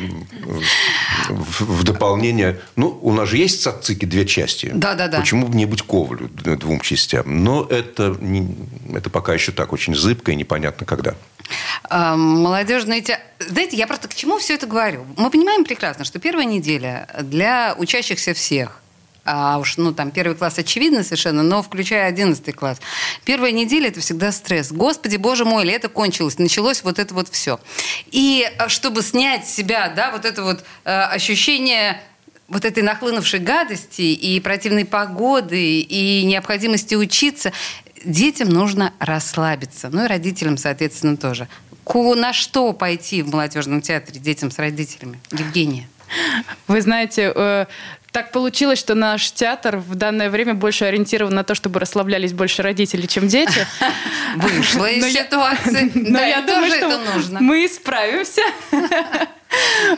в 1.29 1.83
дополнение... 1.83 2.59
Ну, 2.75 2.97
у 3.01 3.13
нас 3.13 3.29
же 3.29 3.37
есть 3.37 3.61
цацики 3.61 4.05
две 4.05 4.25
части. 4.25 4.71
Да, 4.73 4.95
да, 4.95 5.07
да. 5.07 5.19
Почему 5.19 5.47
бы 5.47 5.55
не 5.55 5.65
быть 5.65 5.81
Ковалю 5.81 6.29
двум 6.29 6.79
частям? 6.81 7.43
Но 7.43 7.65
это, 7.69 8.17
это 8.93 9.09
пока 9.09 9.33
еще 9.33 9.51
так 9.51 9.73
очень 9.73 9.95
зыбко 9.95 10.31
и 10.31 10.35
непонятно 10.35 10.85
когда. 10.85 11.15
А, 11.83 12.15
молодежные 12.15 13.01
те... 13.01 13.19
Знаете, 13.39 13.77
я 13.77 13.87
просто 13.87 14.07
к 14.07 14.15
чему 14.15 14.37
все 14.37 14.55
это 14.55 14.67
говорю? 14.67 15.05
Мы 15.17 15.29
понимаем 15.29 15.63
прекрасно, 15.63 16.05
что 16.05 16.19
первая 16.19 16.45
неделя 16.45 17.07
для 17.21 17.75
учащихся 17.77 18.33
всех 18.33 18.81
а 19.23 19.59
уж, 19.59 19.77
ну, 19.77 19.93
там, 19.93 20.11
первый 20.11 20.35
класс 20.35 20.57
очевидно 20.57 21.03
совершенно, 21.03 21.43
но 21.43 21.61
включая 21.61 22.07
одиннадцатый 22.07 22.53
класс. 22.53 22.79
Первая 23.23 23.51
неделя– 23.51 23.87
это 23.89 23.99
всегда 23.99 24.31
стресс. 24.31 24.71
Господи, 24.71 25.17
боже 25.17 25.45
мой, 25.45 25.63
лето 25.63 25.89
кончилось, 25.89 26.39
началось 26.39 26.83
вот 26.83 26.97
это 26.97 27.13
вот 27.13 27.29
все. 27.29 27.59
И 28.11 28.49
а, 28.57 28.67
чтобы 28.67 29.03
снять 29.03 29.47
с 29.47 29.53
себя, 29.53 29.89
да, 29.95 30.11
вот 30.11 30.25
это 30.25 30.43
вот 30.43 30.63
э, 30.85 30.89
ощущение 30.91 32.01
вот 32.47 32.65
этой 32.65 32.83
нахлынувшей 32.83 33.39
гадости 33.39 34.01
и 34.01 34.39
противной 34.39 34.85
погоды, 34.85 35.79
и 35.79 36.23
необходимости 36.25 36.95
учиться, 36.95 37.53
детям 38.03 38.49
нужно 38.49 38.93
расслабиться. 38.99 39.89
Ну 39.89 40.05
и 40.05 40.07
родителям, 40.07 40.57
соответственно, 40.57 41.17
тоже. 41.17 41.47
На 41.93 42.33
что 42.33 42.73
пойти 42.73 43.21
в 43.21 43.31
молодежном 43.31 43.81
театре 43.81 44.19
детям 44.19 44.51
с 44.51 44.59
родителями? 44.59 45.19
Евгения. 45.31 45.87
Вы 46.67 46.81
знаете, 46.81 47.31
э, 47.35 47.65
так 48.11 48.31
получилось, 48.31 48.79
что 48.79 48.93
наш 48.93 49.31
театр 49.31 49.77
в 49.77 49.95
данное 49.95 50.29
время 50.29 50.53
больше 50.53 50.85
ориентирован 50.85 51.33
на 51.33 51.43
то, 51.43 51.55
чтобы 51.55 51.79
расслаблялись 51.79 52.33
больше 52.33 52.61
родители, 52.61 53.07
чем 53.07 53.27
дети. 53.27 53.65
Вышла 54.35 54.89
из 54.89 55.13
ситуации. 55.13 55.91
Но 55.95 56.19
я 56.19 56.41
думаю, 56.45 56.71
что 56.71 57.39
мы 57.39 57.67
справимся. 57.67 58.41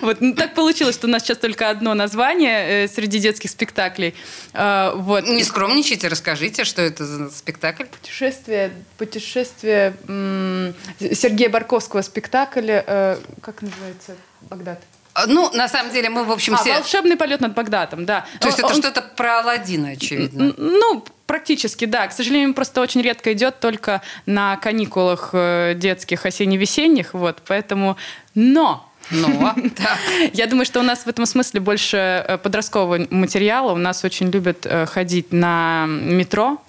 Вот. 0.02 0.22
Ну, 0.22 0.34
так 0.34 0.54
получилось, 0.54 0.96
что 0.96 1.08
у 1.08 1.10
нас 1.10 1.24
сейчас 1.24 1.38
только 1.38 1.70
одно 1.70 1.94
название 1.94 2.86
э, 2.86 2.88
среди 2.88 3.20
детских 3.20 3.50
спектаклей. 3.50 4.16
Э, 4.54 4.92
вот. 4.96 5.26
Не 5.28 5.44
скромничайте, 5.44 6.08
расскажите, 6.08 6.64
что 6.64 6.82
это 6.82 7.06
за 7.06 7.30
спектакль. 7.30 7.86
Путешествие, 7.86 8.72
путешествие 8.98 9.96
м- 10.08 10.74
Сергея 11.00 11.50
Барковского 11.50 12.02
спектакль. 12.02 12.70
Э, 12.70 13.18
как 13.42 13.62
называется? 13.62 14.16
Багдад. 14.42 14.80
А, 15.14 15.28
ну, 15.28 15.52
на 15.54 15.68
самом 15.68 15.92
деле, 15.92 16.10
мы, 16.10 16.24
в 16.24 16.32
общем, 16.32 16.56
а, 16.56 16.58
все... 16.58 16.74
волшебный 16.74 17.16
полет 17.16 17.40
над 17.40 17.54
Багдадом, 17.54 18.06
да. 18.06 18.26
То 18.40 18.48
есть 18.48 18.64
он, 18.64 18.72
это 18.72 18.80
что-то 18.80 19.02
про 19.16 19.42
Алладина, 19.42 19.90
очевидно. 19.90 20.54
Ну, 20.58 21.06
практически, 21.28 21.86
да. 21.86 22.08
К 22.08 22.14
сожалению, 22.14 22.54
просто 22.56 22.82
очень 22.82 23.02
редко 23.02 23.32
идет 23.34 23.60
только 23.60 24.02
на 24.26 24.58
каникулах 24.58 25.30
э, 25.34 25.74
детских 25.76 26.26
осенне-весенних, 26.26 27.14
вот, 27.14 27.44
поэтому... 27.48 27.96
Но 28.34 28.90
но, 29.14 29.56
Я 30.34 30.48
думаю, 30.48 30.66
что 30.66 30.80
у 30.80 30.84
нас 30.84 31.06
в 31.06 31.08
этом 31.08 31.26
смысле 31.26 31.60
больше 31.60 31.98
э, 31.98 32.38
подросткового 32.38 33.08
материала. 33.10 33.72
У 33.72 33.78
нас 33.78 34.04
очень 34.04 34.30
любят 34.30 34.66
э, 34.66 34.86
ходить 34.86 35.32
на 35.32 35.86
метро, 35.88 36.62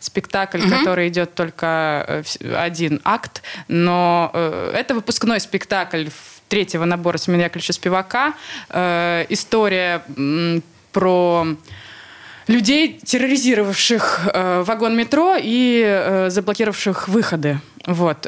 спектакль, 0.00 0.60
угу. 0.60 0.70
который 0.70 1.08
идет 1.08 1.34
только 1.34 2.22
один 2.56 3.00
акт, 3.04 3.42
но 3.66 4.30
это 4.74 4.94
выпускной 4.94 5.40
спектакль 5.40 6.06
третьего 6.48 6.84
набора 6.84 7.18
Семена 7.18 7.44
Яковлевича 7.44 7.72
Спивака. 7.72 8.34
Э, 8.70 9.24
история 9.28 10.02
про 10.92 11.46
людей, 12.46 13.00
терроризировавших 13.04 14.28
э, 14.32 14.62
вагон 14.62 14.96
метро 14.96 15.36
и 15.38 15.82
э, 15.84 16.30
заблокировавших 16.30 17.08
выходы. 17.08 17.60
Вот. 17.86 18.26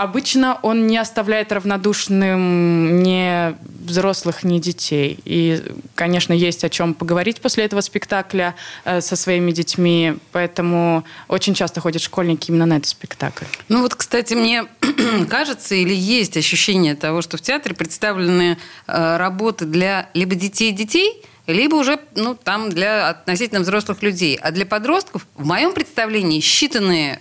Э, 0.00 0.02
обычно 0.02 0.58
он 0.62 0.86
не 0.86 0.98
оставляет 0.98 1.52
равнодушным 1.52 3.02
ни 3.02 3.54
взрослых, 3.86 4.44
ни 4.44 4.58
детей. 4.58 5.18
И, 5.24 5.62
конечно, 5.94 6.32
есть 6.32 6.64
о 6.64 6.68
чем 6.68 6.94
поговорить 6.94 7.40
после 7.40 7.64
этого 7.64 7.80
спектакля 7.80 8.54
э, 8.84 9.00
со 9.00 9.16
своими 9.16 9.52
детьми, 9.52 10.16
поэтому 10.32 11.04
очень 11.28 11.54
часто 11.54 11.80
ходят 11.80 12.02
школьники 12.02 12.50
именно 12.50 12.66
на 12.66 12.76
этот 12.76 12.88
спектакль. 12.88 13.44
Ну 13.68 13.82
вот, 13.82 13.94
кстати, 13.94 14.34
мне 14.34 14.66
кажется 15.28 15.74
или 15.74 15.94
есть 15.94 16.36
ощущение 16.36 16.94
того, 16.94 17.22
что 17.22 17.36
в 17.36 17.40
театре 17.40 17.74
представлены 17.74 18.58
э, 18.86 19.16
работы 19.16 19.64
для 19.64 20.08
либо 20.14 20.34
детей-детей, 20.34 21.22
либо 21.46 21.76
уже 21.76 21.98
ну, 22.14 22.34
там 22.34 22.70
для 22.70 23.08
относительно 23.08 23.60
взрослых 23.60 24.02
людей. 24.02 24.38
А 24.40 24.50
для 24.50 24.66
подростков, 24.66 25.26
в 25.34 25.44
моем 25.44 25.72
представлении, 25.72 26.40
считанные 26.40 27.18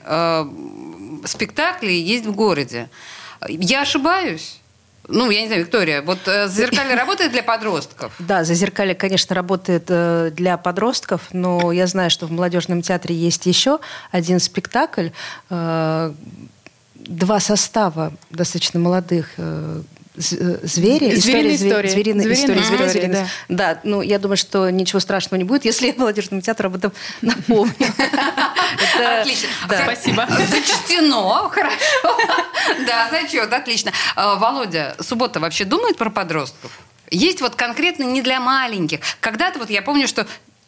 э, 1.23 1.27
спектакли 1.27 1.91
есть 1.91 2.25
в 2.25 2.33
городе. 2.33 2.89
Я 3.47 3.81
ошибаюсь? 3.81 4.59
Ну, 5.07 5.31
я 5.31 5.41
не 5.41 5.47
знаю, 5.47 5.63
Виктория, 5.63 6.01
вот 6.01 6.19
э, 6.27 6.47
«Зазеркалье» 6.47 6.95
работает 6.99 7.31
для 7.31 7.41
подростков? 7.41 8.13
Да, 8.19 8.43
«Зазеркалье», 8.43 8.93
конечно, 8.93 9.35
работает 9.35 9.85
э, 9.87 10.31
для 10.33 10.57
подростков, 10.57 11.21
но 11.31 11.71
я 11.71 11.87
знаю, 11.87 12.11
что 12.11 12.27
в 12.27 12.31
молодежном 12.31 12.81
театре 12.81 13.15
есть 13.15 13.45
еще 13.47 13.79
один 14.11 14.39
спектакль, 14.39 15.09
э, 15.49 16.13
два 16.95 17.39
состава 17.39 18.13
достаточно 18.29 18.79
молодых 18.79 19.33
Э, 20.19 20.59
звери, 20.63 21.15
история, 21.15 21.55
история. 21.55 21.89
Звериная, 21.89 22.23
звериная 22.23 22.33
история, 22.33 22.61
история, 22.61 22.89
звериная, 22.89 23.27
да. 23.47 23.73
да, 23.73 23.81
ну, 23.83 24.01
я 24.01 24.19
думаю, 24.19 24.37
что 24.37 24.69
ничего 24.69 24.99
страшного 24.99 25.37
не 25.37 25.45
будет, 25.45 25.63
если 25.63 25.87
я 25.87 25.93
молодежному 25.95 26.41
театру 26.41 26.67
об 26.67 26.75
этом 26.75 26.91
напомню. 27.21 27.73
Отлично. 29.19 29.49
Спасибо. 29.65 30.27
Зачтено. 30.27 31.49
Хорошо. 31.49 31.77
Да, 32.85 33.09
зачет. 33.09 33.51
Отлично. 33.51 33.91
А, 34.15 34.35
Володя, 34.35 34.95
суббота 34.99 35.39
вообще 35.39 35.65
думает 35.65 35.97
про 35.97 36.09
подростков? 36.09 36.71
Есть 37.11 37.41
вот 37.41 37.55
конкретно 37.55 38.03
не 38.03 38.21
для 38.21 38.39
маленьких. 38.39 38.99
Когда-то 39.19 39.59
вот 39.59 39.69
я 39.69 39.81
помню, 39.81 40.07
что 40.07 40.27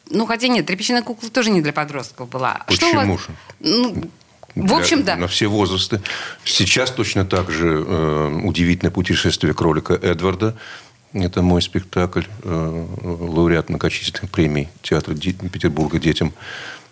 ну, 0.10 0.26
хотя 0.26 0.48
нет, 0.48 0.66
тряпичная 0.66 1.02
кукла 1.02 1.30
тоже 1.30 1.52
не 1.52 1.62
для 1.62 1.74
подростков 1.74 2.30
была. 2.30 2.62
Почему 2.68 3.18
же? 3.18 3.26
Ну, 3.60 4.12
в 4.56 4.74
общем, 4.74 5.04
да. 5.04 5.16
На 5.16 5.28
все 5.28 5.48
возрасты. 5.48 6.02
Сейчас 6.44 6.92
точно 6.92 7.26
так 7.26 7.50
же 7.50 7.86
э, 7.88 8.42
удивительное 8.44 8.92
путешествие 8.92 9.54
кролика 9.54 9.94
Эдварда. 9.94 10.58
Это 11.14 11.42
мой 11.42 11.62
спектакль, 11.62 12.24
э, 12.44 12.86
лауреат 13.02 13.70
многочисленных 13.70 14.30
премий 14.32 14.70
театра 14.82 15.16
Петербурга 15.16 16.00
детям 16.00 16.34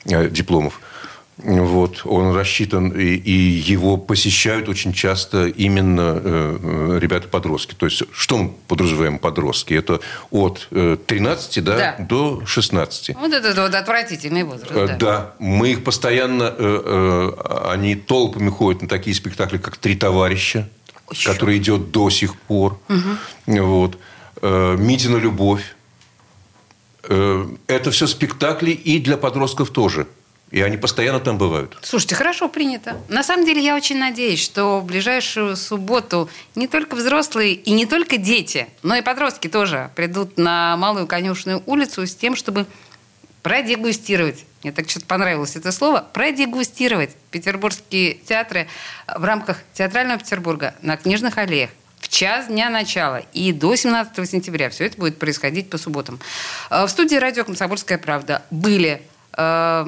э, 0.06 0.30
дипломов. 0.30 0.80
Вот, 1.42 2.02
он 2.04 2.36
рассчитан, 2.36 2.90
и, 2.90 3.16
и 3.16 3.32
его 3.32 3.96
посещают 3.96 4.68
очень 4.68 4.92
часто 4.92 5.48
именно 5.48 6.20
э, 6.22 7.00
ребята-подростки. 7.02 7.76
То 7.76 7.86
есть, 7.86 8.04
что 8.12 8.38
мы 8.38 8.50
подразумеваем 8.68 9.20
подростки? 9.20 9.74
Это 9.74 10.02
от 10.32 10.68
э, 10.72 10.98
13 11.06 11.64
да, 11.64 11.78
да. 11.78 11.96
до 12.04 12.46
16. 12.46 13.16
Вот 13.16 13.32
это 13.32 13.62
вот 13.62 13.74
отвратительный 13.74 14.44
возраст. 14.44 14.72
Э, 14.72 14.88
да. 14.88 14.96
да, 14.98 15.34
мы 15.40 15.72
их 15.72 15.86
постоянно, 15.86 16.44
э, 16.44 16.54
э, 16.58 17.70
они 17.72 17.96
толпами 17.96 18.50
ходят 18.50 18.82
на 18.82 18.90
такие 18.90 19.16
спектакли, 19.16 19.60
как 19.60 19.78
«Три 19.78 19.96
товарища», 19.96 20.68
Еще. 21.10 21.32
который 21.32 21.58
идет 21.58 21.92
до 21.92 22.10
сих 22.10 22.36
пор. 22.36 22.78
Угу. 22.90 23.62
Вот. 23.64 23.98
Э, 24.42 24.76
«Митина 24.78 25.16
любовь». 25.16 25.74
Э, 27.04 27.48
это 27.68 27.92
все 27.92 28.08
спектакли 28.08 28.72
и 28.72 29.00
для 29.00 29.16
подростков 29.16 29.70
тоже– 29.70 30.06
и 30.52 30.62
они 30.62 30.78
постоянно 30.78 31.20
там 31.20 31.38
бывают. 31.38 31.78
Слушайте, 31.82 32.16
хорошо 32.16 32.50
принято. 32.50 32.98
На 33.08 33.24
самом 33.24 33.46
деле 33.46 33.64
я 33.64 33.76
очень 33.76 33.98
надеюсь, 33.98 34.44
что 34.44 34.80
в 34.80 34.86
ближайшую 34.86 35.56
субботу 35.56 36.30
не 36.56 36.68
только 36.68 36.96
взрослые 36.96 37.54
и 37.54 37.72
не 37.72 37.86
только 37.86 38.18
дети, 38.18 38.68
но 38.82 38.96
и 38.96 39.02
подростки 39.02 39.48
тоже 39.48 39.92
придут 39.96 40.38
на 40.38 40.76
Малую 40.78 41.08
Конюшную 41.08 41.62
улицу 41.66 42.06
с 42.06 42.16
тем, 42.16 42.36
чтобы 42.36 42.66
продегустировать. 43.44 44.46
Мне 44.64 44.72
так 44.72 44.90
что-то 44.90 45.06
понравилось 45.06 45.56
это 45.56 45.72
слово. 45.72 46.06
Продегустировать 46.14 47.12
петербургские 47.32 48.16
театры 48.16 48.68
в 49.08 49.24
рамках 49.24 49.60
Театрального 49.74 50.20
Петербурга 50.20 50.76
на 50.82 50.98
Книжных 50.98 51.38
аллеях 51.38 51.70
в 52.00 52.10
час 52.10 52.48
дня 52.48 52.70
начала 52.70 53.22
и 53.34 53.52
до 53.54 53.76
17 53.76 54.30
сентября. 54.30 54.70
Все 54.70 54.86
это 54.86 54.98
будет 54.98 55.20
происходить 55.20 55.70
по 55.70 55.78
субботам. 55.78 56.20
Э, 56.70 56.86
в 56.86 56.90
студии 56.90 57.16
радио 57.16 57.44
«Комсомольская 57.44 57.98
правда» 57.98 58.42
были 58.50 59.02
э, 59.38 59.86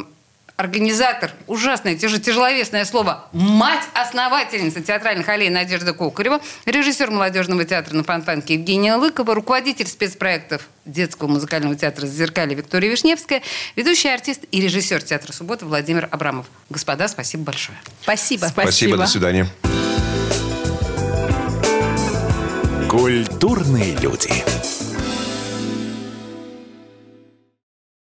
организатор, 0.56 1.32
ужасное, 1.48 1.96
тяж, 1.96 2.20
тяжеловесное 2.20 2.86
слово, 2.86 3.28
мать-основательница 3.34 4.82
театральных 4.82 5.28
аллей 5.30 5.50
Надежда 5.50 5.94
Кокарева, 5.94 6.40
режиссер 6.66 7.10
молодежного 7.10 7.66
театра 7.66 7.96
на 7.96 8.04
Фонтанке 8.04 8.56
Евгения 8.56 8.96
Лыкова, 8.96 9.34
руководитель 9.34 9.88
спецпроектов 9.88 10.68
детского 10.86 11.28
музыкального 11.28 11.76
театра 11.76 12.06
«Зеркали» 12.06 12.54
Виктория 12.54 12.90
Вишневская, 12.90 13.42
ведущий 13.76 14.10
артист 14.10 14.42
и 14.52 14.62
режиссер 14.62 15.02
театра 15.02 15.34
«Суббота» 15.34 15.66
Владимир 15.66 16.08
Абрамов. 16.12 16.46
Господа, 16.70 17.08
спасибо 17.08 17.46
большое. 17.46 17.78
Спасибо. 18.04 18.46
Спасибо, 18.46 18.62
спасибо 18.62 18.98
до 18.98 19.08
свидания. 19.08 19.48
Культурные 22.90 23.96
люди. 23.98 24.91